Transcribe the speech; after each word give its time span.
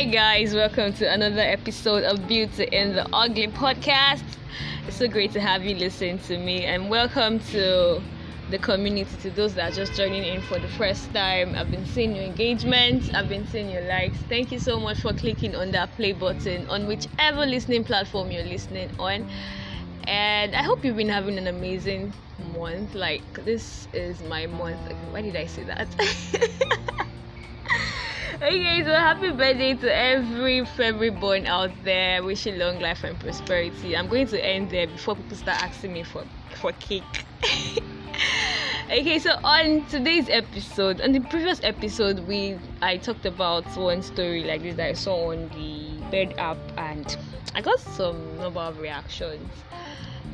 Hi, 0.00 0.06
guys, 0.06 0.54
welcome 0.54 0.94
to 0.94 1.12
another 1.12 1.42
episode 1.42 2.04
of 2.04 2.26
Beauty 2.26 2.64
in 2.72 2.94
the 2.94 3.06
Ugly 3.12 3.48
podcast. 3.48 4.24
It's 4.86 4.96
so 4.96 5.06
great 5.06 5.30
to 5.32 5.42
have 5.42 5.62
you 5.62 5.74
listen 5.74 6.18
to 6.20 6.38
me, 6.38 6.64
and 6.64 6.88
welcome 6.88 7.38
to 7.52 8.00
the 8.48 8.58
community. 8.58 9.14
To 9.20 9.30
those 9.30 9.52
that 9.56 9.72
are 9.72 9.74
just 9.76 9.92
joining 9.92 10.24
in 10.24 10.40
for 10.40 10.58
the 10.58 10.68
first 10.68 11.12
time, 11.12 11.54
I've 11.54 11.70
been 11.70 11.84
seeing 11.84 12.16
your 12.16 12.24
engagement, 12.24 13.14
I've 13.14 13.28
been 13.28 13.46
seeing 13.48 13.68
your 13.68 13.82
likes. 13.82 14.16
Thank 14.30 14.52
you 14.52 14.58
so 14.58 14.80
much 14.80 15.02
for 15.02 15.12
clicking 15.12 15.54
on 15.54 15.70
that 15.72 15.94
play 15.96 16.12
button 16.12 16.66
on 16.70 16.86
whichever 16.86 17.44
listening 17.44 17.84
platform 17.84 18.30
you're 18.30 18.42
listening 18.42 18.88
on. 18.98 19.28
And 20.04 20.56
I 20.56 20.62
hope 20.62 20.82
you've 20.82 20.96
been 20.96 21.10
having 21.10 21.36
an 21.36 21.46
amazing 21.46 22.14
month. 22.54 22.94
Like, 22.94 23.44
this 23.44 23.86
is 23.92 24.22
my 24.22 24.46
month. 24.46 24.80
Why 25.10 25.20
did 25.20 25.36
I 25.36 25.44
say 25.44 25.64
that? 25.64 25.94
okay, 28.42 28.82
so 28.84 28.90
happy 28.90 29.30
birthday 29.30 29.74
to 29.74 29.94
every 29.94 30.64
February 30.64 31.10
born 31.10 31.46
out 31.46 31.70
there. 31.84 32.22
Wishing 32.22 32.58
long 32.58 32.80
life 32.80 33.04
and 33.04 33.18
prosperity. 33.18 33.96
I'm 33.96 34.08
going 34.08 34.26
to 34.28 34.44
end 34.44 34.70
there 34.70 34.86
before 34.86 35.16
people 35.16 35.36
start 35.36 35.62
asking 35.62 35.92
me 35.92 36.02
for 36.02 36.24
for 36.56 36.72
cake. 36.72 37.24
okay, 38.90 39.18
so 39.18 39.32
on 39.44 39.84
today's 39.86 40.28
episode, 40.28 41.00
on 41.00 41.12
the 41.12 41.20
previous 41.20 41.60
episode, 41.62 42.20
we 42.20 42.58
I 42.80 42.96
talked 42.96 43.26
about 43.26 43.64
one 43.76 44.02
story 44.02 44.44
like 44.44 44.62
this 44.62 44.76
that 44.76 44.88
I 44.88 44.94
saw 44.94 45.32
on 45.32 45.48
the 45.50 46.02
bed 46.10 46.34
app, 46.38 46.58
and 46.78 47.16
I 47.54 47.60
got 47.60 47.78
some 47.80 48.38
number 48.38 48.60
of 48.60 48.78
reactions. 48.78 49.50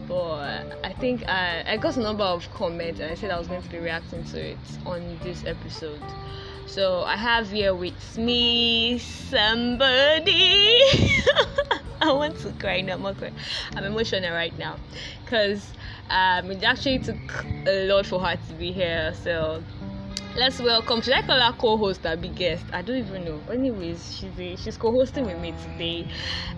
But 0.06 0.78
I 0.84 0.92
think 0.92 1.28
I, 1.28 1.64
I 1.66 1.76
got 1.78 1.96
a 1.96 2.00
number 2.00 2.22
of 2.22 2.48
comments, 2.54 3.00
and 3.00 3.10
I 3.10 3.14
said 3.16 3.32
I 3.32 3.38
was 3.38 3.48
going 3.48 3.62
to 3.62 3.68
be 3.68 3.78
reacting 3.78 4.22
to 4.26 4.50
it 4.52 4.58
on 4.84 5.18
this 5.24 5.44
episode. 5.44 6.00
So 6.66 7.04
I 7.04 7.16
have 7.16 7.50
here 7.50 7.74
with 7.74 8.18
me 8.18 8.98
somebody. 8.98 10.32
I 12.00 12.12
want 12.12 12.38
to 12.40 12.52
cry 12.58 12.80
now. 12.80 12.96
I'm, 12.96 13.32
I'm 13.76 13.84
emotional 13.84 14.32
right 14.32 14.56
now 14.58 14.76
because 15.24 15.72
um, 16.10 16.50
it 16.50 16.64
actually 16.64 16.98
took 16.98 17.16
a 17.66 17.86
lot 17.86 18.06
for 18.06 18.20
her 18.20 18.36
to 18.48 18.54
be 18.54 18.72
here. 18.72 19.14
So 19.22 19.62
let's 20.36 20.60
welcome. 20.60 21.00
Should 21.00 21.14
I 21.14 21.22
call 21.22 21.40
her 21.40 21.52
co-host 21.52 22.04
or 22.04 22.16
big 22.16 22.34
guest? 22.34 22.64
I 22.72 22.82
don't 22.82 22.98
even 22.98 23.24
know. 23.24 23.40
Anyways, 23.50 24.16
she's 24.16 24.38
a, 24.38 24.56
she's 24.56 24.76
co-hosting 24.76 25.24
with 25.24 25.38
me 25.38 25.54
today, 25.62 26.06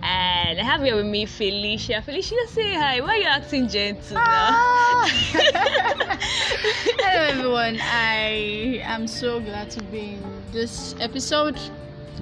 and 0.02 0.58
I 0.58 0.62
have 0.62 0.82
here 0.82 0.96
with 0.96 1.06
me 1.06 1.26
Felicia. 1.26 2.02
Felicia, 2.02 2.34
say 2.48 2.74
hi. 2.74 3.00
Why 3.00 3.08
are 3.08 3.16
you 3.18 3.24
acting 3.24 3.68
gentle 3.68 4.16
now? 4.16 4.50
Ah! 4.50 5.08
Hello, 6.98 7.22
everyone. 7.28 7.78
I 7.80 8.80
am 8.82 9.06
so 9.06 9.40
glad 9.40 9.70
to 9.70 9.82
be 9.84 10.14
in 10.14 10.42
this 10.52 10.94
episode. 11.00 11.58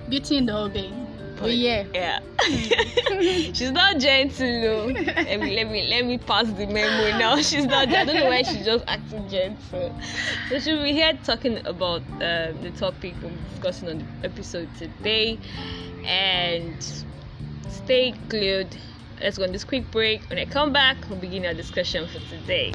Beauty 0.08 0.36
in 0.36 0.46
the 0.46 0.52
whole 0.52 0.68
game. 0.68 1.05
Oh 1.38 1.46
yeah. 1.46 1.84
Yeah. 1.92 2.20
she's 3.52 3.70
not 3.70 3.98
gentle 3.98 4.60
though. 4.62 4.86
let 4.86 5.40
me 5.40 5.54
let 5.54 5.70
me 5.70 5.86
let 5.88 6.06
me 6.06 6.18
pass 6.18 6.50
the 6.52 6.66
memo 6.66 7.18
now. 7.18 7.36
She's 7.42 7.66
not 7.66 7.88
I 7.88 8.04
don't 8.04 8.16
know 8.16 8.26
why 8.26 8.42
she's 8.42 8.64
just 8.64 8.84
acting 8.86 9.28
gentle. 9.28 9.94
So 10.48 10.58
she'll 10.58 10.82
be 10.82 10.92
here 10.92 11.12
talking 11.24 11.58
about 11.66 12.02
um, 12.22 12.60
the 12.62 12.72
topic 12.76 13.14
we're 13.22 13.30
discussing 13.50 13.88
on 13.90 13.98
the 13.98 14.26
episode 14.26 14.68
today. 14.76 15.38
And 16.04 16.82
stay 17.68 18.12
glued. 18.28 18.74
Let's 19.20 19.38
go 19.38 19.44
on 19.44 19.52
this 19.52 19.64
quick 19.64 19.90
break. 19.90 20.22
When 20.30 20.38
I 20.38 20.44
come 20.46 20.72
back, 20.72 20.96
we'll 21.08 21.18
begin 21.18 21.44
our 21.46 21.54
discussion 21.54 22.06
for 22.06 22.20
today. 22.30 22.72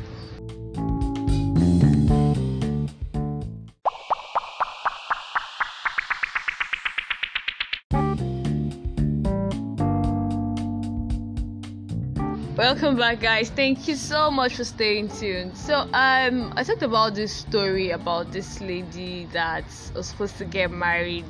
Welcome 12.72 12.96
back 12.96 13.20
guys. 13.20 13.50
Thank 13.50 13.90
you 13.90 13.98
so 13.98 14.32
much 14.32 14.56
for 14.56 14.64
staying 14.64 15.10
tuned. 15.10 15.58
So 15.58 15.76
um 15.92 16.54
i 16.56 16.64
talked 16.64 16.84
about 16.84 17.16
this 17.16 17.34
story 17.34 17.90
about 17.90 18.32
this 18.32 18.62
lady 18.62 19.28
that 19.34 19.66
was 19.94 20.08
supposed 20.08 20.38
to 20.38 20.46
get 20.46 20.72
married. 20.72 21.26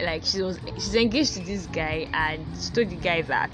Like 0.00 0.24
she 0.24 0.40
was 0.40 0.58
she's 0.76 0.94
engaged 0.94 1.34
to 1.34 1.40
this 1.40 1.66
guy 1.66 2.08
and 2.14 2.46
she 2.58 2.70
told 2.70 2.88
the 2.88 2.96
guy 2.96 3.20
that 3.20 3.50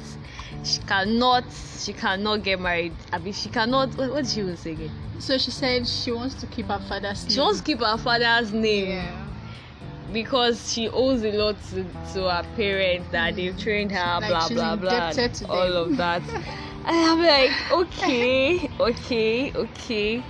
she 0.63 0.79
cannot 0.83 1.43
she 1.81 1.93
cannot 1.93 2.45
get 2.45 2.61
married. 2.61 2.93
I 3.13 3.19
mean 3.19 3.33
she 3.33 3.49
cannot 3.49 3.97
what, 3.97 4.13
what 4.13 4.23
did 4.23 4.31
she 4.31 4.41
even 4.43 4.57
say 4.57 4.73
again? 4.73 4.93
So 5.19 5.37
she 5.37 5.51
said 5.51 5.89
she 5.89 6.13
wants 6.13 6.37
to 6.37 6.47
keep 6.47 6.67
her 6.67 6.79
father's 6.79 7.25
name. 7.25 7.33
she 7.33 7.41
wants 7.41 7.59
to 7.59 7.65
keep 7.65 7.81
her 7.81 7.99
father's 7.99 8.53
name. 8.53 8.91
Yeah. 8.91 9.27
Because 10.13 10.73
she 10.73 10.89
owes 10.89 11.25
a 11.25 11.33
lot 11.33 11.57
to, 11.71 11.83
to 12.13 12.31
her 12.31 12.47
parents 12.55 13.09
that 13.11 13.33
mm. 13.33 13.37
they've 13.37 13.59
trained 13.59 13.91
her, 13.91 14.21
like 14.21 14.31
blah 14.31 14.49
blah 14.49 14.77
blah, 14.77 15.13
all 15.49 15.73
of 15.73 15.97
that. 15.97 16.23
and 16.87 16.97
I'm 16.97 17.23
like, 17.23 17.71
okay, 17.71 18.69
okay, 18.81 19.53
okay. 19.53 20.25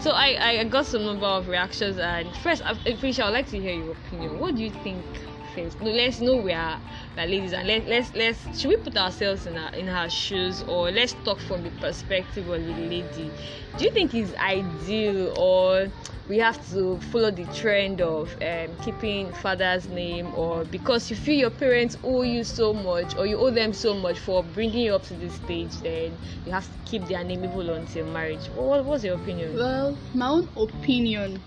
So 0.00 0.10
I, 0.10 0.58
I 0.60 0.64
got 0.64 0.86
some 0.86 1.04
number 1.04 1.26
of 1.26 1.48
reactions, 1.48 1.98
and 1.98 2.34
first, 2.36 2.62
I'm 2.64 2.76
pretty 2.78 3.12
sure 3.12 3.24
I'd 3.26 3.30
like 3.30 3.46
to 3.48 3.60
hear 3.60 3.72
your 3.72 3.92
opinion. 3.92 4.38
What 4.38 4.56
do 4.56 4.62
you 4.62 4.70
think 4.70 5.06
first? 5.54 5.80
No, 5.80 5.90
let's 5.90 6.20
know 6.20 6.36
we 6.36 6.52
are, 6.52 6.80
we 7.16 7.22
are 7.22 7.26
ladies, 7.26 7.52
and 7.52 7.66
let, 7.68 7.86
let's 7.86 8.12
let's 8.14 8.58
should 8.58 8.68
we 8.70 8.76
put 8.76 8.96
ourselves 8.96 9.46
in 9.46 9.54
her 9.56 9.70
in 9.74 9.86
her 9.86 10.08
shoes, 10.08 10.62
or 10.62 10.90
let's 10.90 11.14
talk 11.24 11.40
from 11.40 11.62
the 11.62 11.70
perspective 11.70 12.48
of 12.48 12.60
the 12.62 12.72
lady. 12.74 13.32
Do 13.78 13.84
you 13.84 13.90
think 13.92 14.12
it's 14.14 14.34
ideal, 14.34 15.32
or 15.36 15.88
we 16.28 16.38
have 16.38 16.70
to 16.70 16.98
follow 17.10 17.30
the 17.30 17.44
trend 17.46 18.00
of 18.00 18.34
um, 18.42 18.68
keeping 18.84 19.32
father's 19.32 19.88
name 19.88 20.32
or 20.36 20.64
because 20.64 21.10
you 21.10 21.16
feel 21.16 21.34
your 21.34 21.50
parents 21.50 21.96
owe 22.04 22.22
you 22.22 22.44
so 22.44 22.72
much 22.72 23.16
or 23.16 23.26
you 23.26 23.36
owe 23.36 23.50
them 23.50 23.72
so 23.72 23.94
much 23.94 24.18
for 24.18 24.42
bringing 24.42 24.80
you 24.80 24.94
up 24.94 25.02
to 25.02 25.14
this 25.14 25.34
stage 25.34 25.74
then 25.78 26.16
you 26.46 26.52
have 26.52 26.64
to 26.64 26.90
keep 26.90 27.04
their 27.06 27.24
name 27.24 27.44
even 27.44 27.68
until 27.70 28.06
marriage. 28.06 28.46
What, 28.54 28.84
what's 28.84 29.04
your 29.04 29.16
opinion? 29.16 29.56
Well 29.56 29.96
my 30.14 30.28
own 30.28 30.48
opinion 30.56 31.42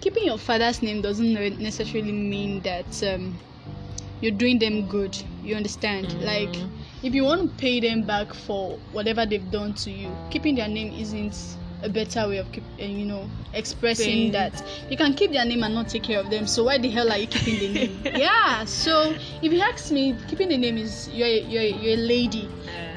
keeping 0.00 0.24
your 0.24 0.38
father's 0.38 0.82
name 0.82 1.02
doesn't 1.02 1.60
necessarily 1.60 2.12
mean 2.12 2.60
that 2.62 3.02
um, 3.04 3.38
you're 4.20 4.32
doing 4.32 4.58
them 4.58 4.88
good 4.88 5.16
you 5.42 5.54
understand? 5.54 6.06
Mm-hmm. 6.06 6.24
like 6.24 6.56
if 7.02 7.14
you 7.14 7.24
want 7.24 7.42
to 7.42 7.56
pay 7.56 7.80
them 7.80 8.02
back 8.02 8.34
for 8.34 8.76
whatever 8.92 9.24
they've 9.24 9.50
done 9.50 9.74
to 9.74 9.90
you 9.90 10.10
keeping 10.30 10.56
their 10.56 10.68
name 10.68 10.92
isn't 10.92 11.56
a 11.82 11.88
better 11.88 12.28
way 12.28 12.38
of 12.38 12.50
keep, 12.52 12.64
uh, 12.80 12.84
you 12.84 13.04
know 13.04 13.28
expressing 13.52 14.30
Pain. 14.30 14.32
that. 14.32 14.64
You 14.88 14.96
can 14.96 15.14
keep 15.14 15.32
their 15.32 15.44
name 15.44 15.62
and 15.62 15.74
not 15.74 15.88
take 15.88 16.04
care 16.04 16.20
of 16.20 16.30
them 16.30 16.46
so 16.46 16.64
why 16.64 16.78
the 16.78 16.88
hell 16.90 17.10
are 17.10 17.18
you 17.18 17.26
keeping 17.26 17.58
the 17.58 17.68
name? 17.72 18.02
Yeah 18.20 18.64
so 18.64 19.14
if 19.42 19.52
you 19.52 19.60
ask 19.60 19.90
me 19.90 20.16
keeping 20.28 20.48
the 20.48 20.56
name 20.56 20.78
is 20.78 21.08
you're 21.12 21.28
you're, 21.28 21.62
you're 21.62 21.98
a 21.98 22.02
lady. 22.02 22.48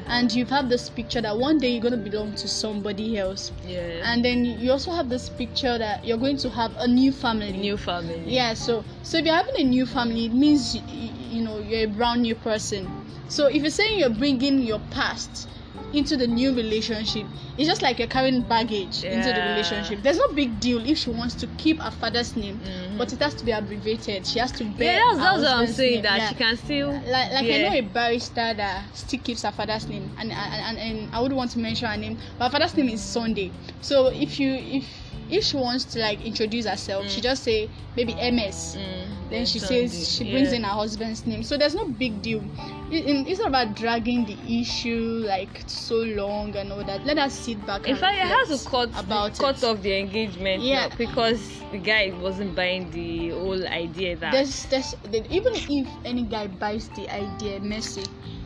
And 0.06 0.30
you've 0.34 0.50
had 0.50 0.68
this 0.68 0.90
picture 0.90 1.22
that 1.22 1.38
one 1.38 1.56
day 1.56 1.70
you're 1.70 1.80
going 1.80 2.04
to 2.04 2.10
belong 2.10 2.34
to 2.34 2.46
somebody 2.46 3.16
else. 3.16 3.52
Yeah. 3.66 4.02
And 4.04 4.22
then 4.22 4.44
you 4.44 4.70
also 4.70 4.92
have 4.92 5.08
this 5.08 5.30
picture 5.30 5.78
that 5.78 6.04
you're 6.04 6.18
going 6.18 6.36
to 6.38 6.50
have 6.50 6.76
a 6.76 6.86
new 6.86 7.10
family. 7.10 7.52
New 7.52 7.78
family. 7.78 8.22
Yeah 8.26 8.52
so 8.52 8.84
so 9.02 9.16
if 9.16 9.24
you're 9.24 9.34
having 9.34 9.54
a 9.58 9.64
new 9.64 9.86
family 9.86 10.26
it 10.26 10.34
means 10.34 10.74
you, 10.74 10.82
you 11.30 11.42
know 11.42 11.58
you're 11.58 11.84
a 11.84 11.86
brand 11.86 12.22
new 12.22 12.34
person. 12.34 12.90
So 13.28 13.46
if 13.46 13.62
you're 13.62 13.70
saying 13.70 13.98
you're 13.98 14.10
bringing 14.10 14.58
your 14.58 14.80
past 14.90 15.48
into 15.96 16.16
the 16.16 16.26
new 16.26 16.54
relationship 16.54 17.26
it's 17.56 17.68
just 17.68 17.82
like 17.82 17.98
you're 17.98 18.08
carrying 18.08 18.42
baggage 18.42 19.02
yeah. 19.02 19.12
into 19.12 19.28
the 19.28 19.40
relationship 19.40 20.02
there's 20.02 20.18
no 20.18 20.28
big 20.34 20.58
deal 20.60 20.84
if 20.86 20.98
she 20.98 21.10
wants 21.10 21.34
to 21.34 21.46
keep 21.58 21.80
her 21.80 21.90
father's 21.90 22.36
name 22.36 22.58
mm-hmm. 22.58 22.98
but 22.98 23.12
it 23.12 23.20
has 23.20 23.34
to 23.34 23.44
be 23.44 23.52
abbreviated 23.52 24.26
she 24.26 24.38
has 24.38 24.52
to 24.52 24.64
bear 24.64 24.94
yeah 24.94 25.14
that's, 25.14 25.18
that's 25.18 25.42
what 25.42 25.52
i'm 25.52 25.66
saying 25.66 25.94
name. 25.94 26.02
that 26.02 26.18
yeah. 26.18 26.28
she 26.28 26.34
can 26.34 26.56
still 26.56 26.92
like 26.92 27.32
like 27.32 27.46
yeah. 27.46 27.54
i 27.54 27.62
know 27.62 27.74
a 27.74 27.80
barrister 27.80 28.54
that 28.54 28.84
still 28.94 29.20
keeps 29.20 29.42
her 29.42 29.52
father's 29.52 29.86
name 29.88 30.10
and 30.18 30.32
and, 30.32 30.78
and, 30.78 30.78
and 30.78 31.14
i 31.14 31.20
wouldn't 31.20 31.36
want 31.36 31.50
to 31.50 31.58
mention 31.58 31.88
her 31.88 31.96
name 31.96 32.18
but 32.38 32.46
her 32.46 32.50
father's 32.50 32.76
name 32.76 32.88
is 32.88 33.02
sunday 33.02 33.50
so 33.80 34.08
if 34.08 34.40
you 34.40 34.54
if 34.54 34.84
if 35.30 35.44
she 35.44 35.56
wants 35.56 35.84
to 35.84 35.98
like 36.00 36.24
introduce 36.24 36.66
herself, 36.66 37.04
mm. 37.04 37.10
she 37.10 37.20
just 37.20 37.42
say 37.42 37.68
maybe 37.96 38.14
MS. 38.14 38.76
Mm. 38.78 39.30
Then 39.30 39.46
she 39.46 39.58
says 39.58 40.08
she 40.16 40.30
brings 40.30 40.50
yeah. 40.50 40.58
in 40.58 40.64
her 40.64 40.70
husband's 40.70 41.26
name. 41.26 41.42
So 41.42 41.56
there's 41.56 41.74
no 41.74 41.88
big 41.88 42.22
deal. 42.22 42.42
It, 42.90 43.26
it's 43.26 43.40
not 43.40 43.48
about 43.48 43.74
dragging 43.74 44.26
the 44.26 44.36
issue 44.60 45.24
like 45.26 45.62
so 45.66 45.96
long 45.96 46.54
and 46.56 46.70
all 46.70 46.84
that. 46.84 47.04
Let 47.04 47.18
us 47.18 47.34
sit 47.34 47.64
back. 47.66 47.88
In 47.88 47.96
fact, 47.96 48.16
it 48.16 48.26
has 48.26 48.62
to 48.62 48.68
cut 48.68 48.90
about 48.96 49.38
cut 49.38 49.64
off 49.64 49.82
the 49.82 49.98
engagement. 49.98 50.62
Yeah, 50.62 50.88
because 50.96 51.40
the 51.72 51.78
guy 51.78 52.12
wasn't 52.20 52.54
buying 52.54 52.90
the 52.90 53.30
whole 53.30 53.66
idea 53.66 54.16
that 54.16 54.32
there's, 54.32 54.66
there's, 54.66 54.94
even 55.30 55.54
if 55.54 55.88
any 56.04 56.22
guy 56.22 56.46
buys 56.46 56.88
the 56.90 57.08
idea, 57.10 57.60
messy 57.60 58.04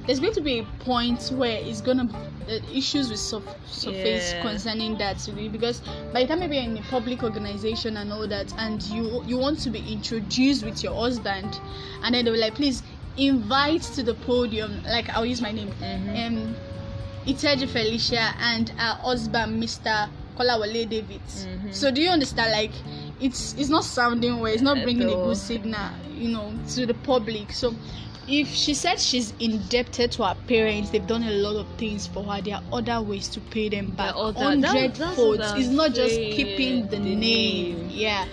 there's 0.09 0.21
going 0.21 0.33
to 0.33 0.41
be 0.41 0.61
a 0.61 0.65
point 0.85 1.31
where 1.35 1.59
it's 1.63 1.83
gonna 1.83 2.09
uh, 2.49 2.59
issues 2.75 3.11
with 3.11 3.19
surface 3.21 4.33
yeah. 4.33 4.41
concerning 4.41 4.97
that 4.97 5.17
because 5.53 5.83
by 6.15 6.23
the 6.23 6.29
time 6.29 6.41
maybe 6.41 6.57
you're 6.57 6.65
in 6.65 6.79
a 6.79 6.83
public 6.85 7.23
organization 7.23 7.99
and 7.99 8.11
all 8.11 8.27
that 8.27 8.51
and 8.57 8.83
you 8.85 9.23
you 9.27 9.37
want 9.37 9.61
to 9.61 9.69
be 9.69 9.81
introduced 9.93 10.65
with 10.65 10.83
your 10.83 10.95
husband 10.95 11.61
and 12.05 12.15
then 12.15 12.25
they 12.25 12.31
were 12.31 12.39
like 12.39 12.55
please 12.55 12.83
invite 13.19 13.83
to 13.83 14.03
the 14.03 14.15
podium 14.15 14.83
like 14.85 15.11
i'll 15.11 15.27
use 15.27 15.43
my 15.43 15.53
name 15.53 15.69
mm-hmm. 15.73 16.39
um 16.39 16.57
Iteji 17.27 17.69
Felicia 17.69 18.35
and 18.39 18.71
her 18.71 18.95
husband 19.03 19.63
Mr. 19.63 20.09
Kolawole 20.39 20.89
David. 20.89 21.21
Mm-hmm. 21.21 21.73
So 21.73 21.91
do 21.91 22.01
you 22.01 22.09
understand 22.09 22.53
like 22.53 22.71
it's 23.21 23.55
it's 23.59 23.69
not 23.69 23.85
sounding 23.85 24.41
well, 24.41 24.51
it's 24.51 24.63
not 24.63 24.83
bringing 24.83 25.11
a 25.11 25.15
good 25.15 25.37
signal, 25.37 25.91
you 26.15 26.29
know, 26.29 26.55
to 26.71 26.87
the 26.87 26.95
public. 26.95 27.53
So 27.53 27.75
if 28.29 28.49
she 28.49 28.75
said 28.75 29.01
she's 29.01 29.33
indebted 29.41 30.13
to 30.13 30.25
her 30.25 30.37
parents, 30.47 30.91
they've 30.91 31.07
done 31.07 31.23
a 31.25 31.31
lot 31.31 31.57
of 31.57 31.67
things 31.79 32.07
for 32.07 32.23
her. 32.25 32.41
There 32.43 32.57
are 32.57 32.63
other 32.73 33.01
ways 33.01 33.29
to 33.29 33.41
pay 33.41 33.69
them 33.69 33.87
back. 33.93 34.15
There 34.15 34.23
are 34.23 34.29
other- 34.29 34.39
Hundred 34.41 34.95
that- 34.97 35.15
folds. 35.17 35.39
what 35.41 35.59
It's 35.59 35.69
not 35.69 35.95
just 35.95 36.15
keeping 36.17 36.83
the, 36.89 36.97
the 36.97 36.99
name. 36.99 37.19
name. 37.21 37.91
Yeah. 37.91 38.27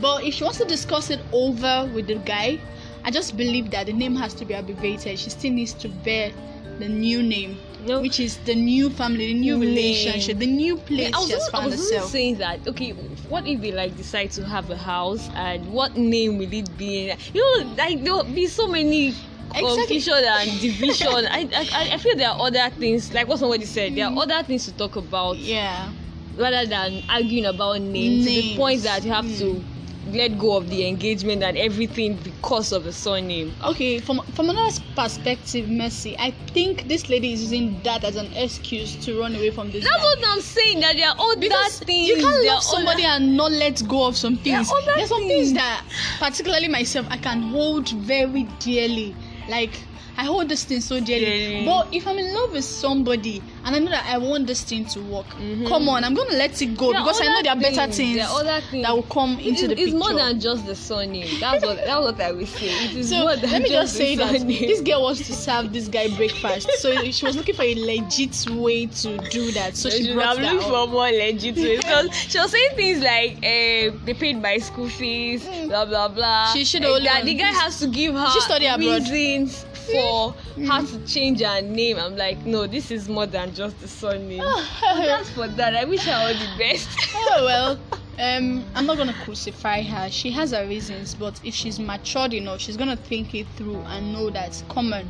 But 0.00 0.24
if 0.24 0.34
she 0.34 0.44
wants 0.44 0.58
to 0.58 0.64
discuss 0.64 1.10
it 1.10 1.20
over 1.32 1.90
with 1.94 2.06
the 2.06 2.14
guy, 2.16 2.58
I 3.04 3.10
just 3.10 3.36
believe 3.36 3.70
that 3.72 3.86
the 3.86 3.92
name 3.92 4.16
has 4.16 4.32
to 4.34 4.44
be 4.44 4.54
abbreviated. 4.54 5.18
She 5.18 5.30
still 5.30 5.52
needs 5.52 5.74
to 5.74 5.88
bear 5.88 6.32
the 6.78 6.88
new 6.88 7.22
name, 7.22 7.58
No. 7.86 8.00
which 8.00 8.18
is 8.18 8.38
the 8.38 8.54
new 8.54 8.88
family, 8.88 9.26
the 9.26 9.34
new 9.34 9.58
Name. 9.58 9.68
relationship, 9.68 10.38
the 10.38 10.46
new 10.46 10.76
place 10.78 11.12
I 11.14 11.18
was, 11.18 11.26
she 11.28 11.32
has 11.34 11.48
even- 11.48 11.60
I 11.60 11.66
was 11.66 11.74
herself. 11.74 12.10
saying 12.10 12.36
that 12.38 12.66
okay 12.66 12.90
what 13.28 13.46
if 13.46 13.60
they 13.60 13.72
like 13.72 13.94
decide 13.96 14.30
to 14.32 14.44
have 14.44 14.70
a 14.70 14.76
house 14.76 15.28
and 15.34 15.70
what 15.72 15.96
name 15.96 16.38
will 16.38 16.52
it 16.52 16.76
be 16.78 17.12
you 17.34 17.40
know 17.62 17.74
like 17.76 18.02
there'll 18.02 18.24
be 18.24 18.46
so 18.46 18.66
many 18.68 19.14
Exactly. 19.54 19.76
confusion 20.00 20.14
and 20.24 20.60
division 20.60 21.08
I, 21.30 21.48
I 21.52 21.90
I 21.94 21.98
feel 21.98 22.16
there 22.16 22.30
are 22.30 22.40
other 22.46 22.70
things 22.78 23.12
like 23.12 23.28
what 23.28 23.38
somebody 23.38 23.64
said 23.66 23.94
there 23.94 24.06
are 24.06 24.16
other 24.18 24.42
things 24.42 24.64
to 24.66 24.72
talk 24.72 24.96
about 24.96 25.38
Yeah. 25.38 25.90
rather 26.36 26.66
than 26.66 27.02
arguing 27.08 27.44
about 27.46 27.80
names, 27.80 28.24
to 28.24 28.30
the 28.30 28.40
Names. 28.42 28.56
point 28.56 28.82
that 28.82 29.04
you 29.04 29.12
have 29.12 29.24
Mm. 29.26 29.38
to 29.38 29.64
let 30.10 30.36
go 30.36 30.56
of 30.56 30.68
the 30.68 30.84
engagement 30.88 31.44
and 31.44 31.56
everything 31.56 32.16
because 32.24 32.72
of 32.72 32.86
a 32.86 32.92
surname 32.92 33.52
Okay, 33.62 34.00
from 34.00 34.20
from 34.34 34.50
another 34.50 34.76
perspective, 34.96 35.68
Mercy, 35.68 36.16
I 36.18 36.32
think 36.52 36.88
this 36.88 37.08
lady 37.08 37.32
is 37.34 37.42
using 37.42 37.80
that 37.84 38.02
as 38.02 38.16
an 38.16 38.26
excuse 38.34 38.96
to 39.04 39.20
run 39.20 39.36
away 39.36 39.50
from 39.52 39.70
this 39.70 39.84
that's 39.84 39.96
guy. 39.96 40.02
what 40.02 40.18
i'm 40.26 40.40
saying 40.40 40.80
that 40.80 40.96
there 40.96 41.08
are 41.08 41.16
other 41.20 41.40
because 41.40 41.78
things 41.80 42.08
you 42.08 42.16
can't 42.16 42.44
love 42.44 42.62
somebody 42.64 43.04
other- 43.04 43.22
and 43.24 43.36
not 43.36 43.52
let 43.52 43.86
go 43.86 44.04
of 44.08 44.16
some 44.16 44.36
things. 44.38 44.68
There 44.68 44.76
are 44.76 44.82
other 44.82 44.92
There's 44.96 45.08
some 45.08 45.18
things. 45.20 45.48
things 45.50 45.52
that, 45.54 45.84
particularly 46.18 46.66
myself, 46.68 47.06
I 47.08 47.16
can 47.18 47.42
hold 47.42 47.88
very 47.90 48.42
dearly. 48.58 49.14
Like 49.46 49.88
I 50.16 50.24
hold 50.24 50.48
this 50.48 50.64
thing 50.64 50.80
so 50.80 51.00
dearly. 51.00 51.24
Dearly. 51.24 51.64
But 51.66 51.88
if 51.92 52.06
I'm 52.06 52.18
in 52.18 52.34
love 52.34 52.52
with 52.52 52.64
somebody 52.64 53.42
and 53.64 53.74
I 53.74 53.78
know 53.78 53.90
that 53.90 54.04
I 54.06 54.18
want 54.18 54.46
this 54.46 54.62
thing 54.62 54.84
to 54.86 55.00
work, 55.00 55.26
Mhm. 55.40 55.66
come 55.66 55.88
on, 55.88 56.04
I'm 56.04 56.14
gonna 56.14 56.36
let 56.36 56.60
it 56.60 56.76
go 56.76 56.92
There 56.92 57.00
because 57.00 57.20
I 57.20 57.28
know 57.28 57.42
there 57.42 57.52
are 57.52 57.60
better 57.60 57.90
things, 57.90 58.16
there 58.16 58.26
are 58.26 58.40
other 58.40 58.60
things. 58.70 58.84
that 58.84 58.94
will 58.94 59.02
come 59.04 59.38
into 59.38 59.50
it's, 59.50 59.60
the 59.62 59.72
it's 59.72 59.80
picture. 59.84 59.96
more 59.96 60.12
than 60.12 60.38
just 60.40 60.66
the 60.66 60.74
surname. 60.74 61.40
That's 61.40 61.64
what 61.64 61.76
that's 61.76 62.00
what 62.04 62.20
I 62.20 62.32
will 62.32 62.46
say. 62.46 62.68
It 62.84 62.96
is 62.96 63.08
so 63.10 63.20
more 63.20 63.36
than 63.36 63.50
let 63.50 63.62
me 63.62 63.68
just 63.70 63.94
the 63.94 63.98
say 64.04 64.16
that 64.16 64.36
surname. 64.40 64.60
this 64.68 64.80
girl 64.82 65.02
wants 65.02 65.26
to 65.26 65.32
serve 65.34 65.72
this 65.72 65.88
guy 65.88 66.08
breakfast 66.08 66.68
so 66.78 66.94
she 67.10 67.24
was 67.24 67.36
looking 67.36 67.54
for 67.54 67.62
a 67.64 67.74
legit 67.74 68.46
way 68.50 68.86
to 68.86 69.16
do 69.30 69.50
that 69.52 69.76
so 69.76 69.88
she 69.88 70.12
brought 70.12 70.26
have 70.26 70.36
that 70.38 70.52
looked 70.54 70.64
up. 70.66 70.70
for 70.86 70.92
more 70.92 71.10
legit 71.10 71.56
ways. 71.56 71.78
Because 71.82 72.14
she 72.28 72.38
was 72.38 72.50
saying 72.50 72.68
things 72.76 73.00
like, 73.02 73.36
uh, 73.38 73.96
they 74.04 74.14
paid 74.14 74.40
my 74.42 74.58
school 74.58 74.88
fees, 74.88 75.42
Mm. 75.44 75.68
blah 75.68 75.84
blah 75.86 76.08
blah. 76.08 76.52
She 76.52 76.64
should 76.64 76.82
Like 76.82 76.90
only 76.90 77.04
that 77.04 77.24
the 77.24 77.34
guy 77.34 77.46
has 77.52 77.78
to 77.80 77.86
give 77.86 78.14
her 78.14 78.30
She 78.32 78.40
study 78.40 78.66
abroad. 78.66 79.08
reasons 79.08 79.64
for 79.82 80.34
her 80.66 80.86
to 80.86 81.06
change 81.06 81.40
her 81.42 81.60
name. 81.60 81.98
I'm 81.98 82.16
like, 82.16 82.44
no, 82.46 82.66
this 82.66 82.90
is 82.90 83.08
more 83.08 83.26
than 83.26 83.54
just 83.54 83.80
the 83.80 83.88
surname. 83.88 84.42
But 84.42 85.04
that's 85.04 85.30
for 85.30 85.48
that. 85.48 85.74
I 85.74 85.84
wish 85.84 86.04
her 86.04 86.12
all 86.12 86.34
the 86.34 86.48
best. 86.58 86.88
oh 87.14 87.44
well 87.44 87.80
um 88.18 88.64
i'm 88.74 88.84
not 88.84 88.98
gonna 88.98 89.14
crucify 89.14 89.80
her 89.82 90.10
she 90.10 90.30
has 90.30 90.50
her 90.52 90.66
reasons 90.66 91.14
but 91.14 91.40
if 91.44 91.54
she's 91.54 91.78
matured 91.80 92.34
enough 92.34 92.60
she's 92.60 92.76
gonna 92.76 92.96
think 92.96 93.34
it 93.34 93.46
through 93.56 93.80
and 93.82 94.12
know 94.12 94.28
that 94.28 94.62
come 94.68 94.92
on 94.92 95.08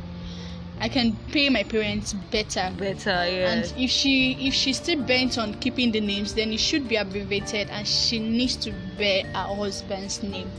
i 0.83 0.89
can 0.89 1.07
pay 1.31 1.47
my 1.49 1.63
parents 1.63 2.13
better 2.35 2.65
Better, 2.77 3.09
yeah. 3.09 3.51
and 3.51 3.73
if 3.77 3.89
she 3.89 4.33
if 4.47 4.53
she's 4.53 4.77
still 4.77 5.01
bent 5.13 5.37
on 5.37 5.53
keeping 5.63 5.91
the 5.91 6.01
names 6.01 6.33
then 6.33 6.51
it 6.51 6.59
should 6.59 6.87
be 6.87 6.97
abbreviated 6.97 7.69
and 7.69 7.87
she 7.87 8.19
needs 8.19 8.55
to 8.57 8.71
bear 8.97 9.23
her 9.33 9.47
husband's 9.61 10.21
name 10.21 10.49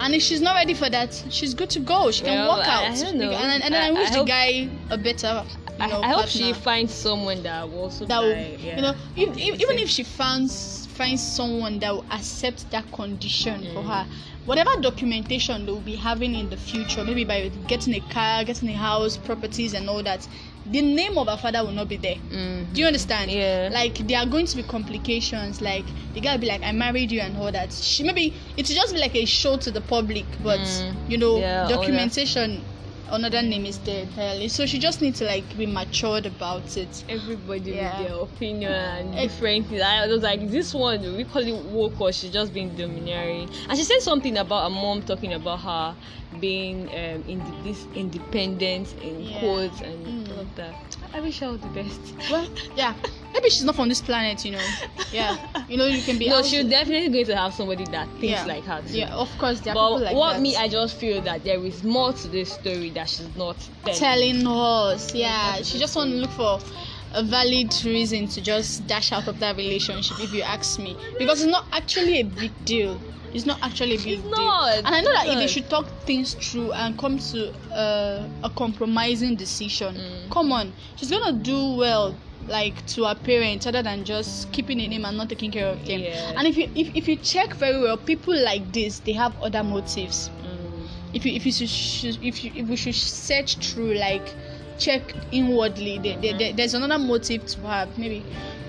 and 0.00 0.14
if 0.14 0.22
she's 0.22 0.40
not 0.40 0.54
ready 0.54 0.74
for 0.74 0.88
that 0.88 1.10
she's 1.30 1.52
good 1.54 1.70
to 1.70 1.80
go 1.80 2.10
she 2.10 2.24
can 2.24 2.32
Well, 2.38 2.56
walk 2.58 2.66
out 2.66 2.84
I 2.84 2.94
don't 3.02 3.18
know. 3.18 3.30
and, 3.32 3.62
and 3.62 3.74
then 3.74 3.82
i, 3.84 3.88
I- 3.88 4.00
wish 4.00 4.08
I 4.08 4.12
the 4.12 4.18
hope- 4.18 4.28
guy 4.28 4.68
a 4.90 4.98
better 4.98 5.44
you 5.46 5.74
I, 5.80 5.86
know 5.88 6.00
I 6.02 6.08
hope 6.12 6.26
she 6.28 6.52
finds 6.52 6.94
someone 6.94 7.42
that 7.42 7.68
will 7.68 7.82
also 7.84 8.06
that 8.06 8.20
will, 8.22 8.32
buy, 8.32 8.56
yeah. 8.60 8.76
you 8.76 8.82
know, 8.82 8.94
if, 9.16 9.28
if, 9.36 9.60
even 9.60 9.78
if 9.78 9.88
she 9.90 10.04
finds 10.04 10.86
finds 10.94 11.20
someone 11.20 11.80
that 11.80 11.92
will 11.92 12.06
accept 12.12 12.70
that 12.70 12.86
condition 12.92 13.58
for 13.74 13.82
Mm. 13.82 13.86
her, 13.88 14.06
whatever 14.46 14.70
documentation 14.80 15.64
they 15.66 15.72
will 15.72 15.80
be 15.80 15.96
having 15.96 16.34
in 16.34 16.50
the 16.50 16.56
future, 16.56 17.04
maybe 17.04 17.24
by 17.24 17.48
getting 17.66 17.94
a 17.94 18.00
car, 18.12 18.44
getting 18.44 18.68
a 18.70 18.72
house, 18.76 19.16
properties, 19.16 19.72
and 19.74 19.88
all 19.88 20.02
that, 20.02 20.26
the 20.66 20.80
name 20.80 21.18
of 21.18 21.28
her 21.28 21.36
father 21.36 21.62
will 21.64 21.72
not 21.72 21.88
be 21.88 21.96
there. 21.96 22.16
Mhm. 22.30 22.72
Do 22.72 22.80
you 22.80 22.86
understand? 22.86 23.30
Yeah. 23.30 23.68
Like 23.72 23.98
there 24.06 24.18
are 24.18 24.26
going 24.26 24.46
to 24.46 24.56
be 24.56 24.62
complications. 24.62 25.60
Like 25.60 25.84
the 26.14 26.20
guy 26.20 26.32
will 26.32 26.40
be 26.40 26.46
like, 26.46 26.62
"I 26.62 26.72
married 26.72 27.10
you" 27.12 27.20
and 27.20 27.36
all 27.36 27.52
that. 27.52 27.72
She 27.72 28.02
maybe 28.02 28.34
it 28.56 28.68
will 28.68 28.74
just 28.74 28.94
be 28.94 29.00
like 29.00 29.14
a 29.14 29.24
show 29.26 29.56
to 29.58 29.70
the 29.70 29.80
public, 29.82 30.24
but 30.42 30.60
Mm. 30.60 30.94
you 31.10 31.18
know, 31.18 31.38
Yeah, 31.38 31.66
that. 31.66 31.70
documentation. 31.70 32.62
Another 33.14 33.42
name 33.42 33.64
is 33.66 33.78
there 33.78 34.02
entirely. 34.02 34.48
So 34.48 34.66
she 34.66 34.78
just 34.78 35.00
needs 35.00 35.18
to 35.20 35.24
like 35.24 35.56
be 35.56 35.66
matured 35.66 36.26
about 36.26 36.76
it. 36.76 37.04
everybody 37.08 37.72
Yeah. 37.72 37.98
with 38.00 38.08
their 38.08 38.16
opinion 38.20 38.72
and 38.72 39.12
different 39.14 39.68
things. 39.68 39.80
I 39.82 40.06
was 40.06 40.22
like, 40.22 40.50
this 40.50 40.74
one, 40.74 41.00
we 41.16 41.24
call 41.24 41.42
it 41.42 41.54
woke 41.64 42.00
or 42.00 42.12
she's 42.12 42.30
just 42.32 42.52
being 42.52 42.74
domineering. 42.74 43.48
And 43.68 43.78
she 43.78 43.84
said 43.84 44.00
something 44.00 44.36
about 44.36 44.64
her 44.64 44.70
mom 44.70 45.02
talking 45.02 45.32
about 45.32 45.60
her 45.60 45.96
being 46.40 46.88
um, 46.88 47.24
inde- 47.28 47.64
this 47.64 47.86
independent 47.94 48.94
in 49.00 49.20
Yeah. 49.22 49.38
quotes 49.40 49.80
and 49.80 50.06
Mm. 50.06 50.32
all 50.32 50.40
of 50.40 50.54
that. 50.56 50.96
I 51.14 51.20
wish 51.20 51.38
her 51.40 51.46
all 51.46 51.56
the 51.56 51.68
best. 51.68 52.00
Well, 52.30 52.48
yeah. 52.76 52.94
Maybe 53.34 53.50
she's 53.50 53.64
not 53.64 53.74
from 53.76 53.88
this 53.88 54.00
planet, 54.00 54.44
you 54.44 54.52
know. 54.52 54.64
Yeah. 55.12 55.36
You 55.68 55.76
know, 55.76 55.86
you 55.86 56.02
can 56.02 56.18
be. 56.18 56.28
no, 56.28 56.42
she's 56.42 56.64
definitely 56.64 57.08
going 57.10 57.26
to 57.26 57.36
have 57.36 57.52
somebody 57.52 57.84
that 57.86 58.08
thinks 58.20 58.24
yeah. 58.26 58.44
like 58.46 58.64
her 58.64 58.80
too. 58.82 58.96
Yeah, 58.98 59.12
of 59.14 59.28
course, 59.38 59.60
there 59.60 59.74
But 59.74 60.02
like 60.02 60.14
what 60.16 60.34
that. 60.34 60.42
me, 60.42 60.56
I 60.56 60.68
just 60.68 60.96
feel 60.98 61.20
that 61.22 61.44
there 61.44 61.58
is 61.64 61.82
more 61.82 62.12
to 62.12 62.28
this 62.28 62.52
story 62.52 62.90
that 62.90 63.08
she's 63.08 63.34
not 63.36 63.58
telling. 63.84 63.98
telling 63.98 64.46
us, 64.46 65.14
yeah, 65.14 65.56
she 65.62 65.78
just 65.78 65.96
want 65.96 66.10
to 66.10 66.16
look 66.16 66.30
for 66.30 66.60
a 67.12 67.22
valid 67.24 67.72
reason 67.84 68.26
to 68.28 68.40
just 68.40 68.86
dash 68.86 69.12
out 69.12 69.28
of 69.28 69.38
that 69.40 69.56
relationship, 69.56 70.18
if 70.20 70.32
you 70.32 70.42
ask 70.42 70.78
me, 70.80 70.96
because 71.18 71.42
it's 71.42 71.50
not 71.50 71.66
actually 71.72 72.20
a 72.20 72.24
big 72.24 72.52
deal. 72.64 73.00
It's 73.32 73.46
not 73.46 73.58
actually 73.62 73.94
a 73.94 73.98
big 73.98 74.18
It's 74.18 74.22
deal. 74.22 74.30
not, 74.30 74.76
And 74.78 74.86
I 74.86 75.00
know 75.00 75.12
that 75.12 75.26
if 75.26 75.34
they 75.38 75.46
should 75.48 75.68
talk 75.68 75.88
things 76.06 76.34
through 76.34 76.72
and 76.72 76.96
come 76.96 77.18
to 77.18 77.52
uh, 77.72 78.28
a 78.44 78.50
compromising 78.50 79.34
decision, 79.36 79.96
Mm. 79.96 80.30
come 80.30 80.52
on, 80.52 80.72
she's 80.96 81.10
gonna 81.10 81.32
do 81.38 81.74
well. 81.76 82.16
Like 82.46 82.84
to 82.88 83.04
her 83.04 83.14
parents, 83.14 83.66
other 83.66 83.82
than 83.82 84.04
just 84.04 84.52
keeping 84.52 84.80
a 84.80 84.86
name 84.88 85.04
and 85.04 85.16
not 85.16 85.28
taking 85.28 85.50
care 85.50 85.66
of 85.68 85.84
them. 85.86 86.00
Yeah. 86.00 86.32
And 86.36 86.46
if 86.46 86.56
you 86.56 86.70
if, 86.74 86.94
if 86.94 87.08
you 87.08 87.16
check 87.16 87.54
very 87.54 87.80
well, 87.80 87.96
people 87.96 88.34
like 88.44 88.72
this 88.72 89.00
they 89.00 89.12
have 89.12 89.34
other 89.42 89.62
motives 89.64 90.30
Mm. 90.42 90.88
if 91.14 91.24
you 91.24 91.32
if 91.32 91.46
you 91.46 91.52
should, 91.52 92.18
if 92.22 92.44
you 92.44 92.52
if 92.54 92.68
we 92.68 92.76
should 92.76 92.94
search 92.94 93.56
through 93.56 93.94
like 93.94 94.34
check 94.78 95.14
inwardly 95.32 95.98
there, 95.98 96.18
there, 96.20 96.36
there- 96.36 96.52
there's 96.52 96.74
another 96.74 96.98
motive 96.98 97.46
to 97.46 97.60
her 97.60 97.88
maybe 97.96 98.24